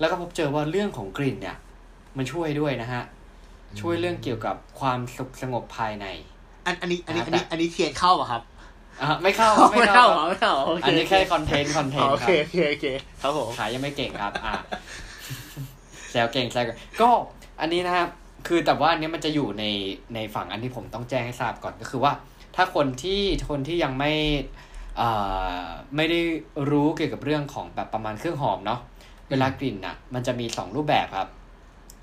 [0.00, 1.56] แล้วก็พบเจอว่าเรื่องของกลิ่นเนี่ย
[2.16, 3.02] มันช่วยด้วยนะฮะ
[3.80, 6.06] ช่วยเรื่องเกี่ยวกับความสุขสงบภายใน
[6.66, 8.42] อันอันนี้อันนี้อ่าอันนี้อันนี้ tie-in เข้าป่ะครับ
[9.02, 12.86] อะไม่เข้าครับไม่เข้าครับไม่เข้าโอเคอันนี้แค่ content content โอเคครับโอเคโอเค
[13.22, 14.52] ครับผมขายยังไม่เก่งครับอะ
[16.10, 17.08] แซวเก่งแซวเก่งก็
[17.60, 18.08] อันนี้นะครับ
[18.46, 19.64] คือแต่ว่าอันนี้มันจะอยู่ใน
[20.14, 22.12] ในฝั่งอันที่ผมต้องแจ้งให้ทราบก่อนก็คือว่า
[22.56, 24.12] ถ้าคนที่คนที่ยังไม่
[24.96, 25.08] เอ่
[25.60, 25.64] อ
[25.96, 26.20] ไม่ได้
[26.70, 28.80] รู้เกี่ยวกับเรื่องของแบบประมาณเครื่องหอมเนาะ
[29.30, 31.28] เวลากลิ่นอะ มันจะมีสองรูปแบบครับ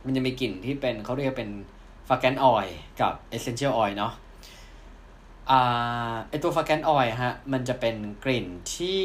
[0.05, 1.49] มันจะมีกลิ่นที่เป็นเขาเรียกเป็น
[2.07, 2.66] fragrance oil
[3.01, 4.32] กับ essential oil เนาะอ่า
[6.30, 9.04] ไอตัว fragrance oil ฮะมันจะเป็นกลิ่นที่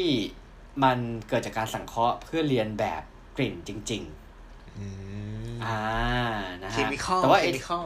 [0.83, 3.01] มันเกิดจากการสังเคราะห์เพื่อเลียนแบบ
[3.37, 4.03] กลิ่นจริง
[4.77, 4.85] อื
[5.53, 5.81] มๆอ่า
[6.63, 7.85] นะฮะ chemical แต่ว่าไอ้ chemical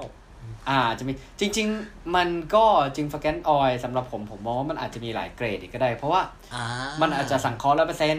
[0.69, 6.21] อ่าจะมีจริง ๆ มันก็จริง fragrance oil สำหรับผมผมมองว่ามันอาจจะมีหลายเกรดอีกก็ได้ เพราะว่า
[6.53, 6.63] อ่า
[7.01, 8.17] มันอาจจะสังเคราะห์ร้อยเปอร์เซ็นต์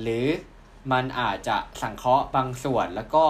[0.00, 0.26] หรือ
[0.92, 3.24] มันอาจจะสังเคราะห์บางส่วนแล้วก็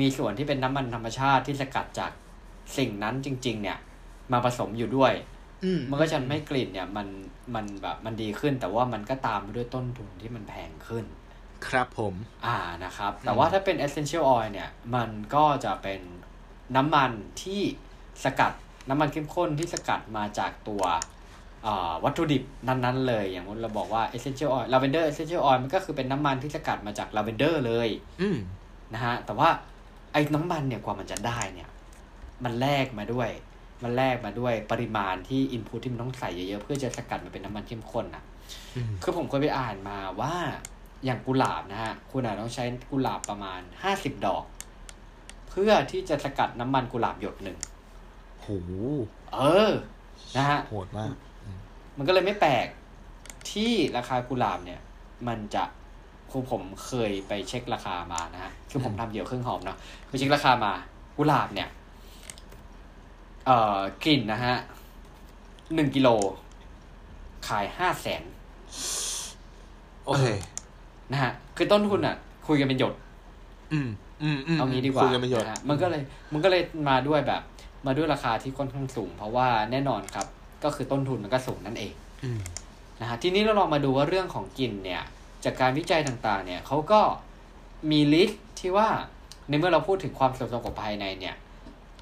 [0.00, 2.10] มีส่วนที่เป็นน้ำมันธรรมชาติที่สกัดจาก
[2.76, 3.78] สิ่งนั้นจริง ๆ เนี่ย
[4.32, 5.31] มาผสมอยู่ด้วยอื
[5.90, 7.08] มันก็จะทำให้กลิ่นเนี่ยมัน
[7.54, 11.04] มันแบบมันดีขึ้น แต่ว่ามันก็ตามไปด้วยต้นทุนที่มันแพงขึ้น
[11.68, 12.14] ครับผม
[12.46, 16.00] อ่านะครับ แต่ว่าถ้าเป็น essential oil เนี่ย มันก็จะเป็น
[16.76, 17.10] น้ำมัน
[17.42, 17.62] ที่
[18.24, 18.52] สกัด
[18.88, 20.82] น้ำมันเข้มข้นที่สกัดมาจากตัว
[21.66, 27.88] อ่าวัตถุดิบนั้นๆ เลย อย่างเราบอกว่า essential oil lavender essential oil มันก็คือเป็นน้ำมันที่สกัดมาจาก lavender เลย
[28.20, 28.38] อืม
[28.94, 29.48] นะฮะแต่ว่า
[30.12, 31.68] ไอ้น้ำมันเนี่ยกว่ามันจะได้เนี่ย
[32.44, 33.28] มันแลกมาด้วย
[33.84, 38.24] มันแลกมาด้วยปริมาณที่ input ที่มันต้องใส่เยอะๆเพื่อจะสกัดมาเป็นน้ำมันเข้มข้นอะ
[38.76, 40.34] อืมคือผมเคยไปอ่านมาว่า
[41.04, 44.44] อย่างกุหลาบนะฮะคุณอาจต้องใช้กุหลาบประมาณห้าสิบดอก
[45.50, 47.58] เพื่อที่จะสกัดน้ำมันกุหลาบหยดหนึ่ง
[48.40, 48.46] โห
[49.34, 49.72] เออ
[50.36, 51.14] นะฮะโหดมาก
[51.98, 52.66] มันก็เลยไม่แปลก
[53.50, 54.80] ที่ราคากุหลาบเนี่ย
[55.28, 55.64] มันจะ
[56.30, 59.78] คือผมเคยไปเช็คราคามานะฮะคือผมทำเกี่ยวกับเครื่องหอมเนาะ
[60.08, 60.72] คือเช็คราคามา
[61.16, 61.68] กุหลาบเนี่ย
[63.46, 64.56] เอ่อกลิ่นนะฮะ
[65.74, 66.08] หนึ่งกิโล
[67.48, 68.22] ขายห้าแสน
[70.06, 70.24] โอเค
[71.12, 72.16] นะฮะคือต้นทุนอะ
[72.46, 72.92] คุยกันเป็นหยด
[73.72, 73.88] อืม
[74.22, 77.42] อืมอืมเอางี้ดีกว่าคุยกันประโยชน์นะฮะมันก็เลย มันก็เลยมาด้วยแบบ
[77.86, 80.26] มาด้วยราคาที่ค่อนข้างสูง เพราะว่าแน่นอนครับ
[80.64, 81.92] ก็คือต้นทุนมันก็สูงนั่นเอง
[82.24, 82.40] อืม
[83.00, 85.02] นะฮะทีนี้เราลองมาดูว่าเรื่องของกลิ่นเนี่ย
[85.44, 87.00] จากการวิจัยต่างๆ เนี่ยเขาก็
[87.90, 88.88] มีลิสต์ที่ว่า
[89.48, 91.36] ในเมื่อเราพูดถึงความสุขสงบภายในเนี่ย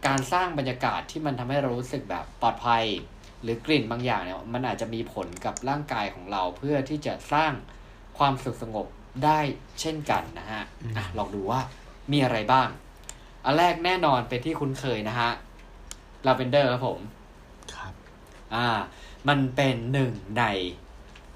[0.07, 2.85] การสร้างบรรยากาศที่มันทำให้เรารู้สึกแบบปลอดภัย
[3.43, 7.53] หรือกลิ่นบางอย่างเนี่ยมันอาจจะมีผลกับร่างกายของเราเพื่อที่จะสร้าง
[8.19, 8.87] ความสุขสงบ
[9.25, 9.41] ได้
[9.81, 10.63] เช่นกันนะฮะ
[10.97, 11.61] อะลองดูว่า
[12.13, 12.69] มีอะไรบ้าง
[13.45, 15.31] อันแรกแน่นอนเป็นที่คุ้นเคยนะฮะ
[16.27, 17.01] ลาเวนเดอร์ครับผม
[17.75, 17.93] ครับ
[18.55, 18.67] อ่า
[19.29, 20.45] มันเป็นหนึ่งใน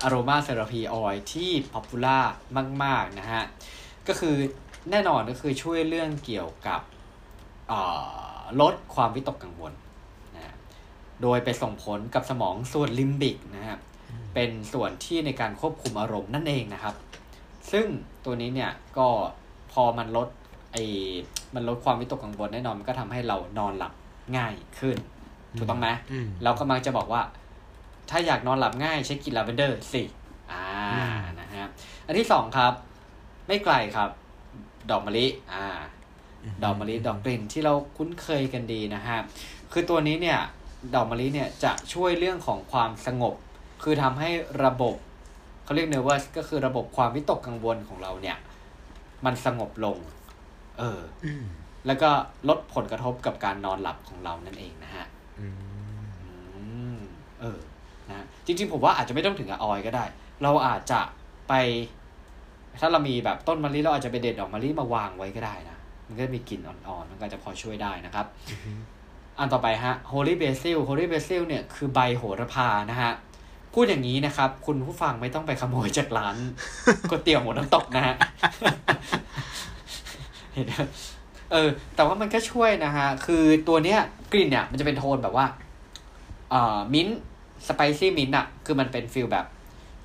[0.03, 2.19] อ r o มาเซราพีออยที่ป๊อปปูล่า
[2.85, 3.43] มาก ๆ นะฮะ
[4.09, 4.37] ก็คือ
[4.91, 6.81] แน่นอนก็คือช่วยเรื่องเกี่ยวกับ
[7.71, 9.73] อ่า ลดความวิตกกังวล
[10.35, 10.55] นะฮะ
[11.23, 13.79] โดยไปส่งผลกับสมองส่วนลิมบิกนะฮะ
[14.35, 16.95] เป็นส่วนที่ในการควบคุมอารมณ์นั่นเองนะครับ
[17.73, 17.87] ซึ่ง
[18.25, 19.09] ตัวนี้เนี่ยก็
[19.73, 20.29] พอมันลด
[20.73, 20.85] ไอ้
[21.55, 23.93] มันลดความวิตกกังวลแน่นอนมันก็ทำให้เรานอนหลับ
[24.37, 24.97] ง่ายขึ้น
[25.59, 27.23] ถูกต้องไหมอืมเรากำลังจะบอกว่า
[28.11, 30.03] ถ้าอยากนอนหลับง่ายใช้กลิ่นลาเวนเดอร์สิ
[30.53, 30.65] อ่า
[30.95, 31.67] อืมนะฮะ
[32.07, 32.73] อันที่สองครับ
[33.47, 34.11] ไม่ไกลครับ
[34.91, 35.65] ดอกมะลิอ่า
[36.63, 39.19] ดอกมะลิดอกกลิ่นที่เราคุ้นเคยกันดีนะฮะ
[39.73, 40.39] คือตัวนี้เนี่ย
[40.95, 43.35] ดอกมะลิเนี่ยจะช่วยเรื่องของความสงบ
[43.83, 44.31] คือทำให้
[44.65, 44.97] ระบบ
[45.65, 48.37] เขาเรียกเน r ร์ u s ก็คือระบบความวิตกกังวลของเราเนี่ย
[49.25, 49.99] มันสงบลง
[50.79, 51.45] เอออืม
[51.87, 52.11] แล้วก็
[52.49, 55.07] ลดผลกระทบกับการนอนหลับของเรานั่นเองนะฮะ
[55.41, 55.57] อืม
[56.23, 56.31] อื
[56.97, 56.99] ม
[57.41, 57.59] เออ
[58.09, 60.05] นะจริง ๆ ผมว่าอาจจะไม่ต้องถึงกับออยก็ได้
[60.43, 61.01] เราอาจจะ
[61.49, 61.53] ไป
[62.81, 65.74] ถ้าเรามีแบบต้นมะลิเราอาจจะไปเด็ดดอกมะลิมาวางไว้ก็ได้นะ
[66.07, 68.27] มันก็มีกลิ่นอ่อนๆ มันก็จะพอช่วยได้นะครับ
[69.39, 73.13] อันต่อไปฮะ Holy Basil Holy Basil เนี่ยคือใบโหระพานะฮะ
[73.75, 76.37] พูดอย่างนี้นะครับ คุณผู้ฟังไม่ต้องไปขโมยจากร้าน
[77.11, 78.15] ก๋วยเตี๋ยวหมูน้ำตกนะฮะ
[80.55, 80.73] เห็นไหม
[81.53, 83.99] เออ แต่ว่ามันก็ช่วยนะฮะ คือตัวเนี้ย
[84.33, 85.47] กลิ่นเนี่ยมันจะเป็นโทนแบบว่า
[86.53, 87.09] อ่า mint
[87.69, 89.47] spicy mint อะคือมันเป็น feel แบบ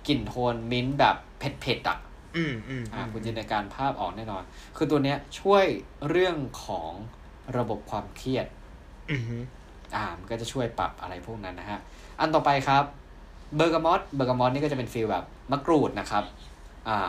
[0.07, 1.97] กลิ่นโทนมิ้นแบบเผ็ดๆอะ
[2.37, 4.43] อืมอืมอ่าคุณจินตนาการภาพออกแน่นอน
[4.77, 5.65] คือตัวเนี้ยช่วย
[6.09, 6.91] เรื่องของ
[7.57, 8.45] ระบบความเครียด
[9.11, 9.21] อืม
[9.95, 11.79] อ่ามันก็จะช่วยปรับอะไรพวกนั้นนะฮะ
[12.19, 12.83] อันต่อไปครับ
[13.55, 16.23] bergamot bergamot นี่ก็จะเป็น feel แบบมะกรูดนะครับ
[16.87, 16.99] อ่า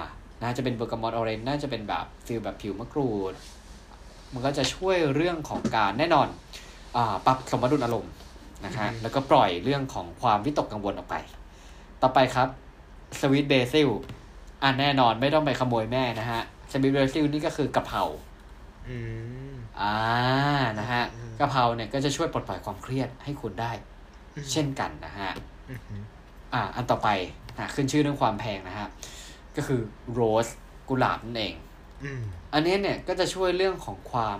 [0.42, 3.34] น่าจะเป็น bergamot orange น่าจะเป็นแบบ feel แบบผิวมะกรูด
[4.32, 6.28] มันก็จะช่วยเรื่องของการแน่นอน
[6.96, 8.12] อ่าปรับสมดุลอารมณ์
[8.64, 11.16] นะฮะแล้วก็ปล่อยเรื่องของความวิตกกังวลออกไป
[12.02, 12.48] ต่อไปครับ
[13.20, 13.88] สวิตเบซิล
[14.62, 16.42] อ่าแน่นอนไม่ต้องไปขโมยแม่นะฮะ
[16.72, 18.02] สวิตเบซิลนี่ก็คือกะเพรา
[18.88, 18.96] อื
[19.50, 19.96] มอ่า
[20.80, 23.72] นะฮะอืมกะเพราเนี่ยก็จะช่วยปลดปล่อยความเครียดให้คุณได้
[24.52, 25.30] เช่นกันนะฮะ
[25.70, 25.80] อืม
[26.54, 27.08] อ่า อันต่อไป
[27.58, 28.88] อะขึ้นชื่อเรื่องความแพงนะฮะ
[29.56, 29.80] ก็คือ
[30.12, 30.48] โรส
[30.88, 31.54] กุหลาบนั่นเอง
[32.04, 34.38] อืมอันนี้เนี่ยก็จะช่วยเรื่องของความ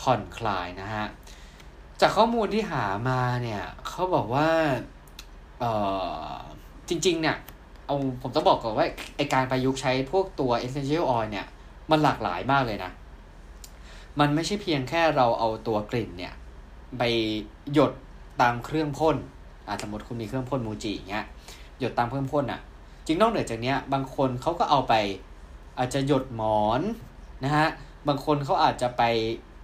[0.00, 1.06] ผ่อนคลายนะฮะ
[2.00, 4.48] จากข้อมูลที่หามาเนี่ยเขาบอกว่า
[5.60, 5.72] เอ่
[6.32, 6.36] อ
[6.88, 7.36] จริง ๆ เนี่ย
[7.88, 8.86] เอาผมต้องบอกก่อนว่า
[9.16, 11.46] ไอการประยุกต์ใช้พวกตัว essential oil เนี่ย
[11.90, 12.90] มันหลากหลายมากเลยนะ
[14.20, 16.34] มันไม่ใช่เพียงแค่เราเอาตัวกลิ่นเนี่ย
[16.98, 17.02] ไป
[17.72, 17.92] หยด
[18.40, 19.16] ตามเครื่องพ่น
[19.66, 21.24] อ่าสมมติคุณมีเครื่องพ่นมูจิอย่างเงี้ย
[21.78, 22.60] หยดตามเครื่องพ่นอะ
[23.06, 24.94] จริงนอกเหนือจากเนี้ย บางคนเขาก็เอาไป
[25.78, 26.80] อาจจะหยดหมอน
[27.44, 27.68] นะฮะ
[28.08, 29.02] บางคนเขาอาจจะไป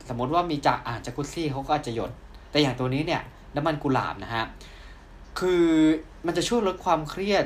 [0.08, 2.10] สมมติว่ามีจากอ่าจากกุซี่เขาก็อาจจะหยด
[2.50, 3.22] แต่อย่างตัวนี้เนี่ย
[3.56, 4.44] น้ำมันกุหลาบนะฮะ
[5.38, 5.64] คือ
[6.26, 7.44] มันจะช่วยลดความเครียด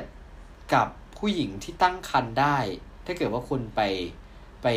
[0.73, 2.57] กับผู้หญิงที่ตั้งครรภ์ได้
[3.05, 3.81] ถ้าเกิดว่าคุณไป
[4.63, 4.67] ไป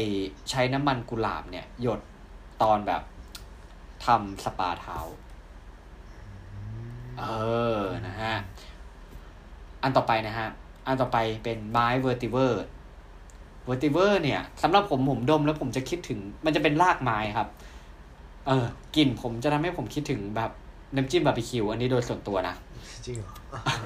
[0.50, 2.00] ใช้น้ำมันกุหลาบเนี่ย หยด
[2.62, 3.02] ตอนแบบ
[4.04, 4.98] ทำสปาเท้า
[7.18, 7.24] เอ
[7.78, 8.34] อ นะฮะ
[9.82, 10.48] อันต่อไปนะฮะ
[10.86, 12.64] อันต่อไปเป็นไม้ vetiver
[13.64, 17.48] vetiver เนี่ยสำหรับผมผมดมแล้วผมจะคิดถึง มันจะเป็นรากไม้ครับ
[18.46, 18.66] เออ
[18.96, 20.50] กลิ่นผมจะทำให้ผมคิดถึงแบบ
[20.96, 22.54] น้ำจิ้มบาร์บีคิวอันนี้โดยส่วนตัวนะ
[23.06, 23.32] จริงเหรอ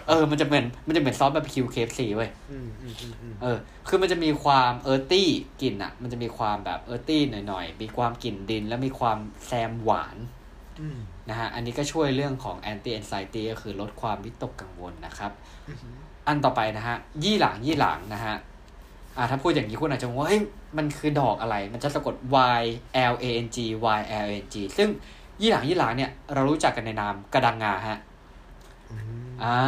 [0.08, 3.58] เออ มันจะเหมือนมันจะเหมือนซอสบาร์บีคิว KFC เว้ยอืมอืมอืมอืมเออ
[3.88, 5.28] คือมันจะมีความ earthy
[5.62, 10.16] กลิ่นอะมันจะมีความแบบ earthy หน่อยๆ มีความกลิ่นดิน แล้วมีความแซมหวาน
[10.80, 10.98] อืม
[11.30, 15.32] นะฮะ อันนี้ก็ช่วยเรื่องของ anti anxiety ก็คือลดความวิตกกังวลนะครับ
[16.28, 18.36] อันต่อไปนะฮะ ylang ylang นะฮะ
[19.16, 20.42] อ่าถ้าพูดอย่างนี้คุณอาจจะงงว่าเฮ้ย
[20.76, 22.14] มันคือดอกอะไร มันจะสะกด
[22.60, 22.64] y
[23.12, 23.58] l a n g
[23.96, 24.88] y l a n g ซึ่ง
[25.40, 27.98] ylang ylang เนี่ยเรารู้จักกันในนามกระดังงาฮะ
[28.90, 29.58] อืมอ่า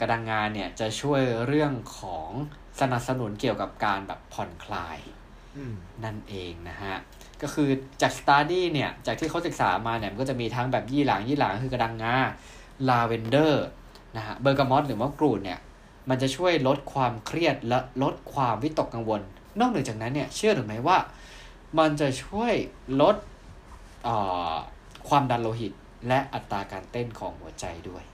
[0.00, 2.30] กระดังงาเนี่ยจะช่วยเรื่องของ
[2.80, 4.98] สนับสนุนเกี่ยวกับการแบบผ่อนคลาย
[5.56, 6.96] อืมนั่นเองนะฮะ
[7.42, 7.68] ก็คือ
[8.02, 12.16] จาก study เนี่ย จากที่เขาศึกษามาเนี่ย มันก็จะมีทั้งแบบ ylang ylang คือกระดังงา
[12.88, 13.66] ลาเวนเดอร์
[14.16, 15.58] นะฮะเบอร์กามอตหรือว่ามะกรูดเนี่ย
[16.08, 19.20] มันจะช่วยลดความเครียดและลดความวิตกกังวล
[19.60, 20.98] นอกเหนือจากนั้นเนี่ย เชื่อหรือไม่ว่า
[21.78, 22.52] มันจะช่วย
[23.00, 23.16] ลด
[24.04, 24.16] เอ่
[24.52, 24.54] อ
[25.08, 25.72] ความดันโลหิต
[26.08, 28.13] และอัตราการเต้นของหัวใจด้วยอืมอ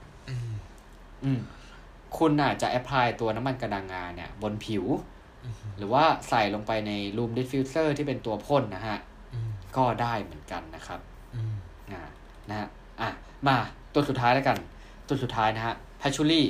[2.17, 4.85] คุณอาจจะ apply ตัวน้ำมันกระดังงาเนี่ย บนผิว
[5.77, 8.97] หรือว่าใส่ลงไปใน room diffuser ที่เป็นตัวพ่นนะฮะ
[9.33, 10.99] อืมก็ได้เหมือนกันนะครับ
[11.35, 11.53] อืม
[11.91, 12.01] อ่า
[12.49, 12.67] นะฮะ
[13.01, 13.09] อะ
[13.47, 13.57] มา
[13.93, 14.57] ตัวสุดท้ายแล้วกัน
[15.07, 16.41] ตัวสุดท้ายนะฮะ patchouli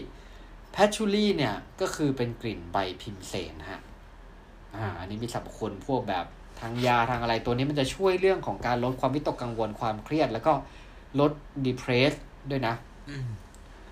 [0.76, 3.80] patchouli เนี่ยก็คือเป็นกลิ่นใบพิมเสนนะฮะ
[4.76, 6.26] อ่า อันนี้มีสรรพคุณพวกแบบ
[6.60, 10.54] ทางยาทางอะไรตัวนี้มันจะช่วยเรื่องของการลดความวิตกกังวลความเครียด แล้วก็
[11.20, 11.32] ลด
[11.66, 12.14] depress
[12.50, 12.76] ด้วยนะ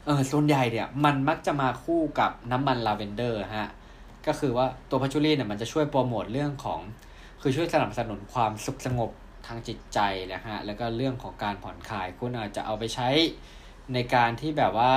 [0.10, 3.70] อืมเออส่วนใหญ่เนี่ยมันมักจะมาคู่กับน้ำมันลาเวนเดอร์ฮะ
[4.28, 6.80] ก็คือว่าตัวพัชชูรี่เนี่ยมันจะช่วยโปรโมทเรื่องของ
[7.41, 9.12] คือช่วยสนับสนุนความสุขสงบ
[9.47, 9.99] ทางจิตใจ
[10.34, 13.10] นะฮะแล้วก็เรื่องของการผ่อนคลายคุณอาจจะเอาไปใช้
[13.93, 14.95] ในการที่แบบว่า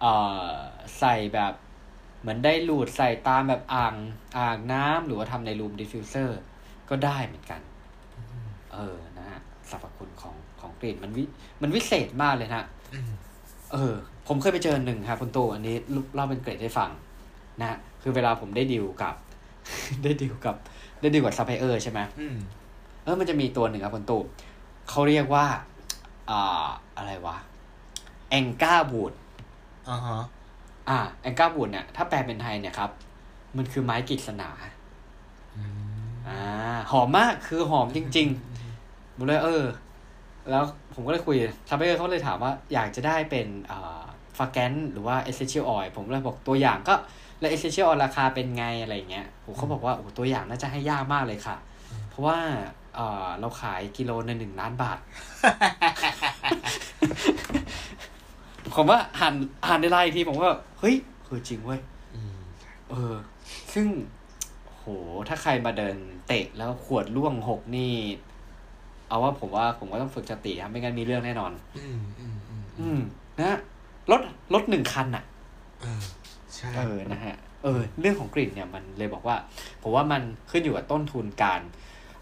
[0.00, 0.06] เอ
[0.44, 0.48] อ
[0.98, 1.52] ใส่แบบ
[2.20, 3.94] เหมือน dilute ใส่ตามแบบอ่าง
[4.38, 6.40] อ่างน้ำหรือว่าทำใน room diffuser
[6.90, 7.60] ก็ได้เหมือนกัน
[8.72, 11.24] เออนะฮะสรรพคุณของของกลิ่นมันวิ
[11.62, 12.64] มันวิเศษมากเลยนะ
[12.94, 13.10] อืม
[13.72, 13.96] เออ
[14.32, 15.76] ผมเคยไปเจอหนึ่งครับคุณตู่อันนี้
[16.14, 16.90] เล่าเป็นเกร็ดให้ฟัง
[17.60, 19.14] นะคือเวลาผมได้ดิวกับ
[20.02, 20.56] ได้ดิวกับ
[21.00, 22.36] ได้ดิวกับซัพพลายเออร์ใช่ไหมอืม
[23.04, 24.22] เออมันจะมีตัวหนึ่งครับคุณตู่
[24.88, 25.46] เขาเรียกว่า
[26.30, 26.66] อ่า
[26.96, 27.36] อะไรวะ
[28.30, 29.12] agarwood
[29.88, 30.20] อ่าฮะ
[30.88, 32.90] อ่า agarwood เนี่ยถ้าแปลเป็นไทยเนี่ยครับ
[33.56, 34.50] มันคือไม้กฤษณา
[35.56, 35.62] อื
[36.08, 36.40] มอ่า
[36.90, 39.64] หอมมากคือหอมจริงๆผมเลยเออ
[40.50, 40.64] แล้ว
[40.94, 41.36] ผมก็เลยคุย
[41.68, 44.00] ซัพพลายเออร์เขาเลยถามว่าอยากจะได้เป็นอ่า
[44.38, 46.94] fragrance หรือว่า essential oil ผมเลยบอกตัวอย่างก็
[47.40, 51.56] แล้ว essential oil ราคาเป็นไงอะไรอย่างเงี้ยผมเขาบอกว่าโอ้ตัวอย่างน่าจะให้ยากมากเลยค่ะ
[52.10, 52.38] เพราะว่า
[52.94, 54.98] เออเราขายกิโลละหนึ่งล้านบาท
[58.74, 59.34] ผมว่าหัน
[59.68, 61.80] หันในไลน์ทีผมว่าเฮ้ยเออจริงเว้ย
[62.14, 62.38] อืม
[62.90, 63.14] เออ
[63.74, 63.86] ซึ่ง
[64.68, 64.84] โห
[65.28, 67.92] ถ้าใครมาเดินเตะแล้วขวดร่วงหกนี่
[69.08, 73.00] เอาว่าผมว่าผมก็ต้องฝึกสติครับไม่งั้นมีเรื่องแน่นอน อืมอืมอืมอืม
[73.40, 73.58] นะ
[74.10, 74.22] รถ
[74.54, 75.24] รถหนึ่งคันอะ
[75.80, 76.02] เออ
[76.54, 79.36] ใช่เออนะฮะเออเรื่องของกลิ่นเนี่ยมันเลยบอกว่า
[79.82, 81.60] ผมว่ามันขึ้นอยู่กับต้นทุนการ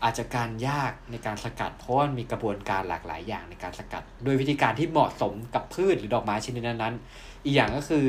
[0.05, 8.05] อาจจะการยากในการสกัดเพราะว่ามีกระบวนการหลากหลายอย่างในการสกัด โดยวิธีการที่เหมาะสมกับพืชหรือดอกไม้ชนิดนั้นๆ อีกอย่างก็คือ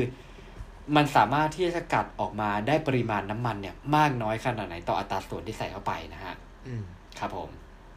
[0.96, 6.34] มันสามารถที่จะสกัดออกมาได้ปริมาณน้ำมันเนี่ย มากน้อยขนาดไหนต่ออัตราส่วนที่ใส่เข้าไปนะฮะ
[6.66, 6.84] อืม
[7.18, 7.50] ครับผม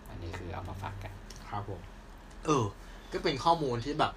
[0.10, 1.14] อันนี้คือเอามาฝากกัน
[1.50, 1.82] ครับผม
[2.46, 2.66] เออ
[3.12, 4.12] ก็เป็นข้อมูลที่แบบ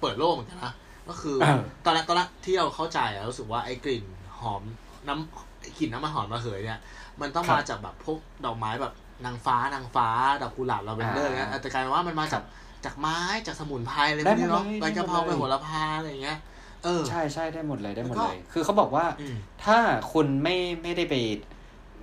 [0.00, 0.72] เปิดโลกเหมือนกันนะ
[1.10, 4.04] ก็คือเออตอนแรกตอนแรกที่เราเข้าใจอะรู้สึกว่าไอ้กลิ่น
[4.40, 4.62] หอม
[5.08, 6.78] น้ำกลิ่นน้ำมันหอมระเหยเนี่ย
[7.20, 8.92] มันต้องมาจากแบบพวกดอกไม้แบบ
[9.26, 10.08] นางฟ้านางฟ้า
[10.42, 12.42] ดอกกุหลาบลาเวนเดอร์เนี่ยแต่กลายเป็นว่ามันมาจาก
[12.84, 16.38] จากไม้จากสมุนไพรอะไรพวกนี้เนาะได้หมดเลยใบกะเพราได้หมดเลยใบโหระพาอะไรอย่างเงี้ย
[16.84, 19.78] เออใช่ใช่ได้หมดเลยได้หมดแล้วก็เลย คือเขาบอกว่าอืมถ้า
[20.12, 21.14] คุณไม่ไม่ได้ไป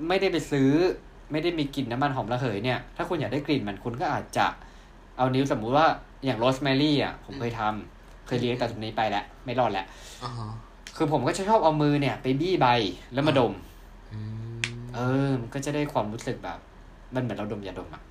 [0.08, 0.70] ไม่ได้ไปซื้อ
[1.32, 4.46] ไม่ได้มีกลิ่นน้ำมันหอมระเหยเนี่ย ถ้าคุณอยากได้กลิ่นมันคุณก็อาจจะ
[5.18, 5.88] เอานิ้วสมมุติว่า
[6.26, 7.97] อย่างโรสแมรี่อะผมเคยทำ
[8.28, 9.86] เคยเลี้ยงแต่ตรงนี้ไปแล้วไม่รอดแล้ว
[10.24, 10.52] อ่าฮะ
[10.96, 12.68] คือผมก็จะชอบเอามือเนี่ย ไปบี้ใบ
[13.14, 13.54] แล้วมาดม
[14.14, 14.20] อื
[14.58, 16.60] มเออมันก็จะได้ความรู้สึกแบบ
[17.16, 18.04] มันเหมือนเราดมยาดมอะ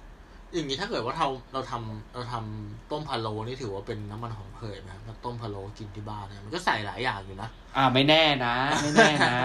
[0.55, 9.37] อย่างนี้ถ้าเกิดว่าเราเราทำเราทำต้มพะโล้นี่ถือว่าเป็นน้ำมันหอมระเหยไหมครับแล้วต้มพะโล้กินที่บ้านเนี่ยมันก็ใส่หลายอย่างอยู่นะอ่าไม่แน่นะ ไม่แน่นะ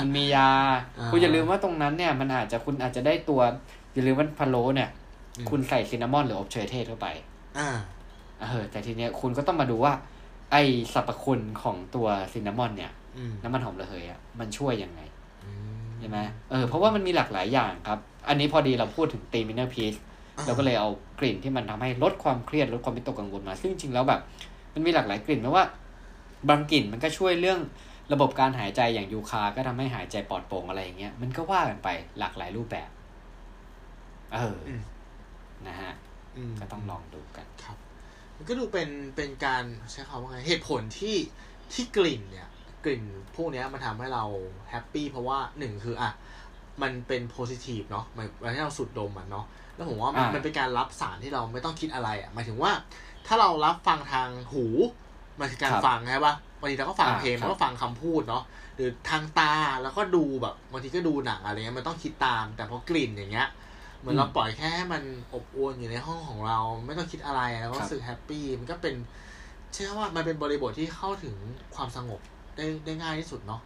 [0.00, 0.50] มันมียา
[0.98, 3.40] อ่าคุณอย่าลืมว่าตรงนั้นเนี่ย มันอาจจะคุณอาจจะได้ตัว
[3.94, 4.90] อย่าลืมว่าพะโล้เนี่ย
[5.38, 7.06] อืมคุณใส่ cinnamon หรืออบเชยเทศเข้าไป
[7.58, 7.68] อ่า
[8.40, 9.92] เออแต่ทีเนี้ยคุณก็ต้องมาดูว่า
[10.54, 10.60] ไอ้
[10.94, 15.00] สรรพคุณของตัว cinnamon เนี่ยอืมน้ำมันหอมระเหยอะมันช่วยยังไง
[15.44, 15.50] อื
[15.82, 16.18] มใช่ไหม
[16.50, 17.98] เออเพราะว่ามันมีหลากหลายอย่างครับ
[18.28, 19.94] อันนี้พอดีเราพูดถึง theme inner peace
[20.46, 20.88] เราก็เลยเอา
[21.20, 24.20] กลิ่นที่มันทำให้ลดความเครียดลดความวิตกกังวลมา ซึ่งจริงๆแล้วแบบ
[24.74, 25.64] มันมีหลากหลายกลิ่นไม่ว่า
[26.48, 27.60] บางกลิ่นมันก็ช่วยเรื่อง
[28.12, 31.88] ระบบการหายใจอย่างยูคา ก็ทำให้หายใจปลอดโปร่งอะไรอย่างเงี้ยมันก็ว่ากันไป
[32.18, 32.88] หลากหลายรูปแบบ
[34.34, 34.82] เอออม
[35.66, 35.92] นะฮะ
[36.36, 37.83] อืมก็ต้องลองดูกันครับมัน
[38.48, 41.16] ก็ดูเป็นเป็นการใช้คำว่าไงเหตุผลที่
[41.72, 42.48] ที่กลิ่นเนี่ย
[42.84, 43.02] กลิ่น
[43.36, 44.24] พวกเนี้ยมันทำให้เรา
[44.70, 46.10] happy เพราะว่าหนึ่งคืออะ
[46.82, 52.72] มันเป็น positive เนาะหมายเวลาที่เราสูดดมมันเนาะแล้วผมว่ามันอ่ามัมันเป็นการรับสารที่เราไม่ต้องคิดอะไรอะหมายถึงว่า
[53.26, 54.64] ถ้าเรารับฟังทางหู
[55.40, 58.42] มันคือการครับฟังใช่ปะบางทีเราก็ฟังอ่าเพลงครับแล้วก็ฟังคำพูดเนาะ
[58.76, 63.48] หรือทางตาแล้วก็ดูแบบบางทีก็ดูหนังอะไรเงี้ยมันต้องคิดตาม แต่พอกลิ่นอย่างเงี้ย
[64.04, 65.02] เหมือนเราปล่อยแค่ให้มัน
[65.34, 68.94] อบอวลอยู่ในห้องของเรา ไม่ต้องคิดอะไรแล้วก็รู้สึกแฮปปี้มันก็เป็น
[69.72, 71.34] เชื่อว่ามันเป็นบริบทที่เข้าถึง
[71.74, 72.20] ความสงบ
[72.56, 73.60] ได้ได้ง่ายที่สุดเนาะ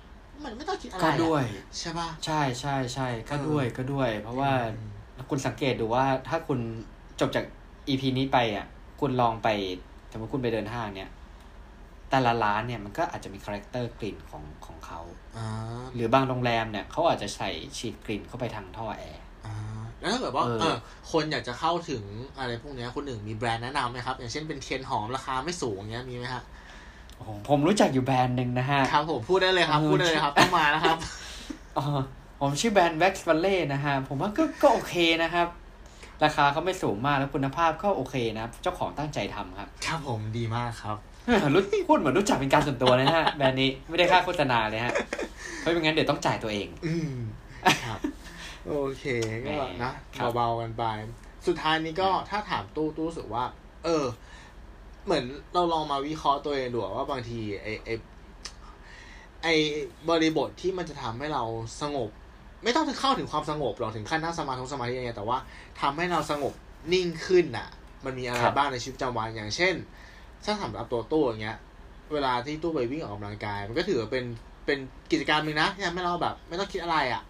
[0.45, 1.45] มันไม่ต้องคิดอะไรก็อะด้วย
[1.79, 6.61] ใช่ป่ะใช่ใช่ใช่ก็เออด้วยก็ด้วย เพราะว่าอืมคุณสังเกตดูว่าถ้าคุณ
[7.21, 7.45] จบจาก
[7.89, 8.67] EP นี้ไปอะ
[9.01, 9.49] คุณลองไป
[10.11, 11.11] สมมติคุณไปเดินห้างเนี่ย
[12.11, 15.01] แต่ละร้านเนี่ยมันก็อาจจะมี character กลิ่นของของเขา
[15.37, 15.49] อ่า
[15.95, 19.28] หรือบางโรงแรมเนี่ยเขาอาจจะใส่ฉีดกลิ่นเข้าไปทางท่อแอร์อ่า
[20.01, 20.77] แล้วถ้าเกิดว่าเออเออ
[21.13, 22.03] คนอยากจะเข้าถึง
[22.39, 26.43] อะไรพวกเนี้ยคุณหนึ่งมีแบรนด์แนะนำไหมครับ อย่างเช่นเป็นเทียนหอมราคาไม่สูงเงี้ยมีไหมฮะ
[27.17, 30.97] โอ้โหผมรู้จักอยู่แบรนด์หนึ่งนะฮะครับผมพูดได้เลยครับเออพูดได้เลยครับต้องมานะครับ
[31.79, 31.85] อ๋อ
[32.41, 35.47] ผมชื่อแบรนด์ Wax Valley นะฮะผมว่าก็ก็โอเคนะครับ
[36.25, 40.97] ราคาเขาไม่สูงมากแล้วคุณภาพก็โอเคนะครับเจ้าของตั้งใจทำครับครับผมดีมากครับ
[41.55, 44.93] รู้พูดเหมือนรู้จักเป็นการส่วนตัวเลยนะฮะแบรนด์นี้ไม่ได้ค่าโฆษณาเลยฮะ
[45.59, 47.15] เพราะไม่งั้นเดี๋ยวต้องจ่ายตัวเอง อืม
[47.87, 47.99] ครับ
[48.69, 49.05] โอเค
[49.45, 50.85] ก็แหมนะครับเบาๆกันไป
[51.47, 53.45] สุดท้ายนี้ก็ถ้าถามตู้ตู้รู้สึกว่า
[53.85, 54.05] เออ
[55.05, 57.91] เหมือนเราลองมาวิเคราะห์ตัวเองดูอะว่าบางทีไอไอ
[59.43, 59.49] ไอ
[60.09, 61.45] บริบทที่มันจะทำให้เรา
[61.83, 62.11] สงบ
[62.65, 65.39] ไม่ต้องถึงเข้าถึงความสงบหรอกถึงขั้นนั่งสมาธิสมาธิอะไรเงี้ยแต่ว่า
[65.81, 66.53] ทำให้เราสงบ
[66.93, 67.69] นิ่งขึ้นน่ะ
[68.05, 69.75] มันมีอะไรครับบ้างในชีวิตประจำวันอย่างเช่น
[70.45, 71.59] ถ้าสำหรับตัวตู้อย่างเงี้ย
[72.13, 74.25] เวลาที่ตู้ไปวิ่งออกกำลังกาย มันก็ถือว่าเป็น
[74.67, 74.79] เป็น
[75.13, 77.23] กิจกรรมหนึ่งนะที่ทำให้เราแบบ ไม่ต้องคิดอะไรอะ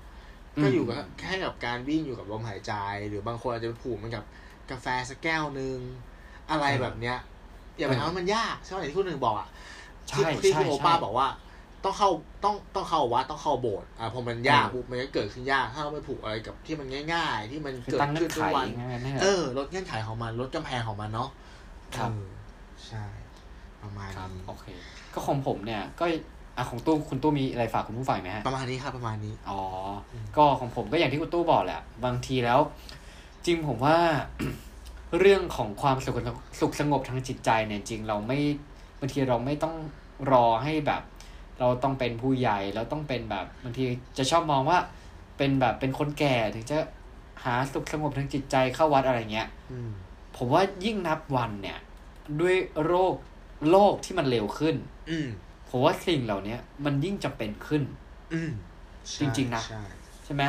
[0.63, 2.73] ก็อยู่กับแค่กับการวิ่งอยู่กับลมหายใจ
[3.09, 4.25] หรือบางคนอาจจะไปผูกมันกับ
[4.71, 5.79] กาแฟสักแก้วหนึ่ง
[6.51, 7.17] อะไรแบบเนี้ย
[7.79, 9.49] อย่าไปทำให้มันยากใช่ไหมอย่างที่คุณหนึ่งบอกอะ
[10.09, 11.29] ใช่ที่ที่ใช่ที่โอป้าใช่บอกว่า
[11.85, 12.11] ต้องเข้า
[12.45, 21.29] ต้องต้องเข้าวัดต้องเข้าโบสถ์อะพอมันยากเออปุ๊บมันก็เกิดขึ้นยากถ้าเราไปผูกอะไรกับที่มันง่าย ๆ ที่มันคือเกิดตั้งเงื่ขึ้อนนไขทุกวันงั้นนะฮะเออลดเงื่อนไขของมันลดกำแพงของมันเนาะ
[21.97, 22.29] ครับเออ
[22.87, 23.05] ใช่
[23.83, 24.67] ประมาณครับนี้โอเค
[25.13, 26.05] ก็ของผมเนี่ยก็
[26.59, 29.61] อะของตู้คุณตู้มีอะไรฝากคุณผู้ฟังไหมฮะประมาณนี้ครับประมาณนี้อ๋อ
[30.13, 32.61] อมก็ของผมก็อย่างที่คุณตู้บอกแหละบางทีแล้ว
[33.47, 33.97] จริงผมว่า
[35.19, 36.15] เรื่องของความสุข
[36.61, 38.39] สุขสงบทางจิตใจเนี่ยจริงเราไม่
[39.01, 39.75] บางทีเราไม่ต้อง
[40.33, 41.03] รอให้แบบ
[41.61, 43.85] เราต้องเป็นผู้ใหญ่เราต้องเป็นแบบบางที
[44.19, 44.79] จะชอบมองว่า
[45.37, 46.79] เป็นแบบเป็นคนแก่ถึงจะ
[47.45, 49.91] หาสุขสงบทางจิตใจเข้าวัดอะไรเงี้ยอืม
[50.37, 51.79] ผมว่ายิ่งนับวันเนี่ย
[52.41, 53.15] ด้วยโรค
[53.71, 54.77] โลกที่มันเร็วขึ้น
[55.11, 55.29] อืม
[55.69, 57.83] ผมว่าสิ่งเหล่านี้มันยิ่งจำเป็นขึ้น
[58.33, 58.51] อืม
[59.21, 59.83] จริง ๆ นะ ใช่
[60.25, 60.45] ใช่ไหม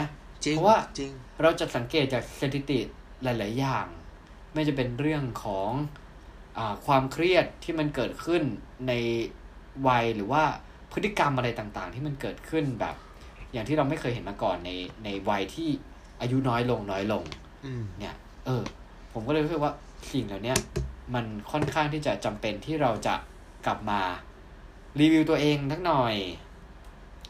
[0.45, 1.11] จริงเพราะว่าจริง
[1.41, 2.79] เราจะสังเกตจากสถิติ
[3.23, 3.85] หลาย ๆ อย่าง
[4.53, 5.71] ไม่จะเป็นเรื่องของ
[6.57, 8.43] อาความเครียดที่มันเกิดขึ้น
[8.87, 8.93] ใน
[9.87, 10.43] วัยหรือว่า
[10.91, 12.95] พฤติกรรมอะไรต่าง ๆ ที่มันเกิดขึ้นแบบ
[13.53, 14.71] อย่างที่เราไม่เคยเห็นมาก่อนใน
[15.03, 15.69] ในวัยที่
[16.21, 17.23] อายุน้อยลงน้อยลง
[17.65, 18.15] อืมเนี่ย
[18.45, 18.63] เออ
[19.13, 19.73] ผมก็เลยรู้สึกว่า
[20.11, 20.57] สิ่งเหล่าเนี้ย
[21.15, 23.15] มันค่อนข้างที่จะจำเป็นที่เราจะ
[23.65, 24.01] กลับมา
[24.99, 26.15] รีวิวตัวเองสักหน่อย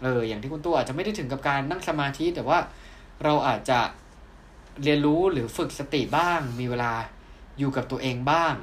[0.04, 2.60] เออ อย่างที่คุณตัวอาจจะไม่ได้ถึงกับการนั่งสมาธิ แต่ว่า
[3.24, 3.80] เราอาจจะ
[4.84, 6.94] เรียนรู้หรือฝึกสติบ้าง มีเวลา
[7.60, 8.54] อยู่กับตัวเองบ้าง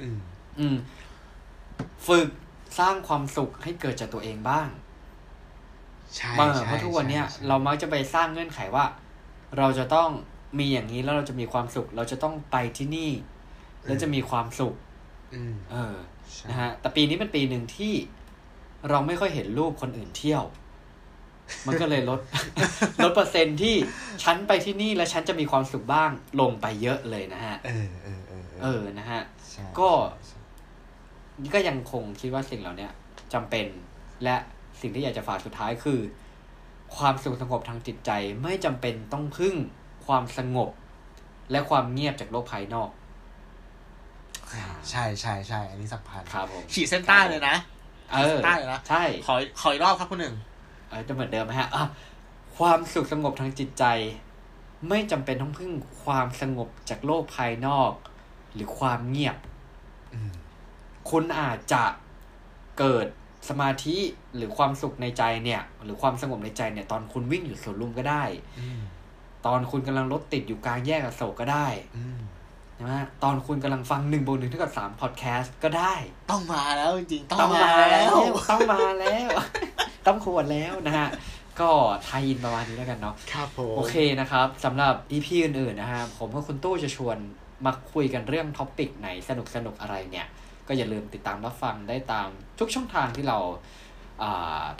[0.00, 0.18] อืม
[0.58, 0.76] อืม
[2.08, 2.28] ฝึก
[2.78, 4.68] สร้างความสุขให้เกิดจากตัวเองบ้าง
[6.16, 8.84] ใช่เออใช่เพราะทุกวันเนี้ยใช่เรามักจะไปสร้างเงื่อนไขว่า
[9.58, 10.10] เราจะต้อง
[10.58, 13.10] มีอย่างนี้แล้วเราจะมีความสุข เราจะต้องไปที่นี่
[13.84, 14.74] แล้วจะมีความสุข
[15.34, 15.96] อืมเออ
[16.32, 17.94] ใช่นะฮะ แต่ปีนี้เป็นปีหนึ่งที่
[18.90, 20.44] เราไม่ค่อยเห็นรูปคนอื่นเที่ยว
[21.66, 22.20] มันก็เลยลด
[23.02, 23.74] ลดเปอร์เซ็นต์ที่
[24.24, 26.10] ฉันไปที่นี่แล้วฉันจะมีความสุขบ้าง
[26.40, 29.90] ลงไปเยอะเลยนะฮะ เออเออเออเออนะฮะใช่ก็
[31.42, 32.92] นี่ก็ยังคงคิดว่าสิ่งเหล่าเนี้ย
[33.32, 33.66] จำเป็น
[34.24, 34.36] และ
[34.80, 36.00] สิ่งที่อยากจะฝากสุดท้ายคือ
[36.96, 38.10] ความสุขสงบทางจิตใจ
[38.42, 39.54] ไม่จำเป็นต้องพึ่ง
[40.06, 40.70] ความสงบ
[41.50, 42.90] และความเงียบจากโลกภายนอก
[44.90, 47.75] ใช่ใช่ใช่อันนี้สำคัญครับผมขีดเส้นใต้เลยนะเออ
[48.10, 48.20] ใต้
[48.58, 50.34] เลยนะใช่ขอขออีกรอบครับคุณหนึ่ง
[50.88, 51.84] เออจะเหมือนเดิมไหมฮะอะ
[52.56, 53.84] ความสุขสงบทางจิตใจ
[54.88, 55.72] ไม่จำเป็นต้องพึ่ง
[56.04, 57.92] ความสงบจากโลกภายนอก
[58.54, 59.36] หรือความเงียบ
[60.14, 60.30] อืม
[61.10, 61.84] คุณอาจจะ
[62.78, 63.06] เกิด
[63.48, 63.96] สมาธิ
[64.36, 68.24] หรือความสุขในใจเนี่ย หรือความสงบในใจเนี่ย ตอนคุณวิ่งอยู่สวนลุมก็ได้
[68.60, 68.80] อืม
[69.46, 72.18] ตอนคุณกำลังรถติดอยู่กลางแยกอโศกก็ได้อืม
[72.76, 75.94] ใช่ไหมตอนคุณกำลังฟังหนึ่งบวกหนึ่งเท่ากับสามพอดแคสต์ก็ได้
[76.30, 78.14] ต้องมาแล้วจริงๆต้องต้องมามาแล้แล้วว
[78.50, 79.28] ต้องมาแล้ว
[80.06, 81.08] ต้องควรแล้วนะฮะ
[81.60, 81.70] ก็
[82.04, 87.16] tie-in ประมาณนี้แล้วกันเนาะครับผมโอเคนะครับสำหรับ EP อื่นๆนะฮะผมกับคุณตู้จะชวน
[87.66, 90.26] มาคุยกันเรื่อง topic ไหนสนุกสนุกๆอะไรเนี่ย
[90.68, 93.60] ก็อย่าลืมติดตามรับฟังได้ตามทุกช่องทางที่เราอ่า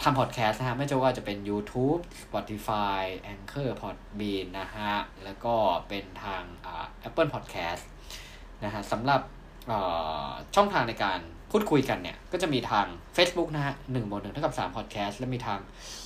[0.02, 5.54] ทำพอดแคสต์นะฮะไม่ว่าจะเป็น YouTube Spotify Anchor Podbean นะฮะ แล้วก็
[5.88, 7.82] เป็นทางอ่า Apple Podcast
[8.64, 9.20] นะฮะสำหรับ
[10.54, 11.20] ช่องทางในการ
[11.50, 15.60] พูดคุยกันเนี่ย ก็จะมีทาง Facebook นะฮะหนึ่งบนหนึ่งเท่ากับสามพอดแคสต์และมีทาง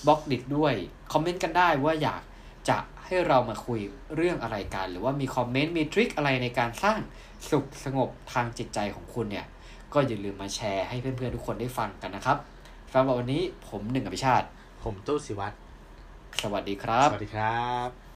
[0.07, 0.75] บล็อกดิด้วย
[1.13, 2.23] คอมเมนต์กันได้ว่าอยาก
[2.69, 3.81] จะให้เรามาคุย
[4.17, 6.99] เรื่องอะไรกัน หรือว่ามีคอมเมนต์มีทริคอะไรในการสร้าง
[7.51, 9.47] สุขสงบทางจิตใจของคุณเนี่ย
[9.95, 12.39] ก็อย่าลืมมาแชร์ให้เพื่อนๆทุกคนได้ฟังกันนะครับ
[12.93, 14.47] สำหรับวันนี้ผมหนึ่งอภิชาติ
[14.83, 15.57] ผมตู้สิวัตร
[16.43, 18.10] สวัสดีครับ สวัสดีครับ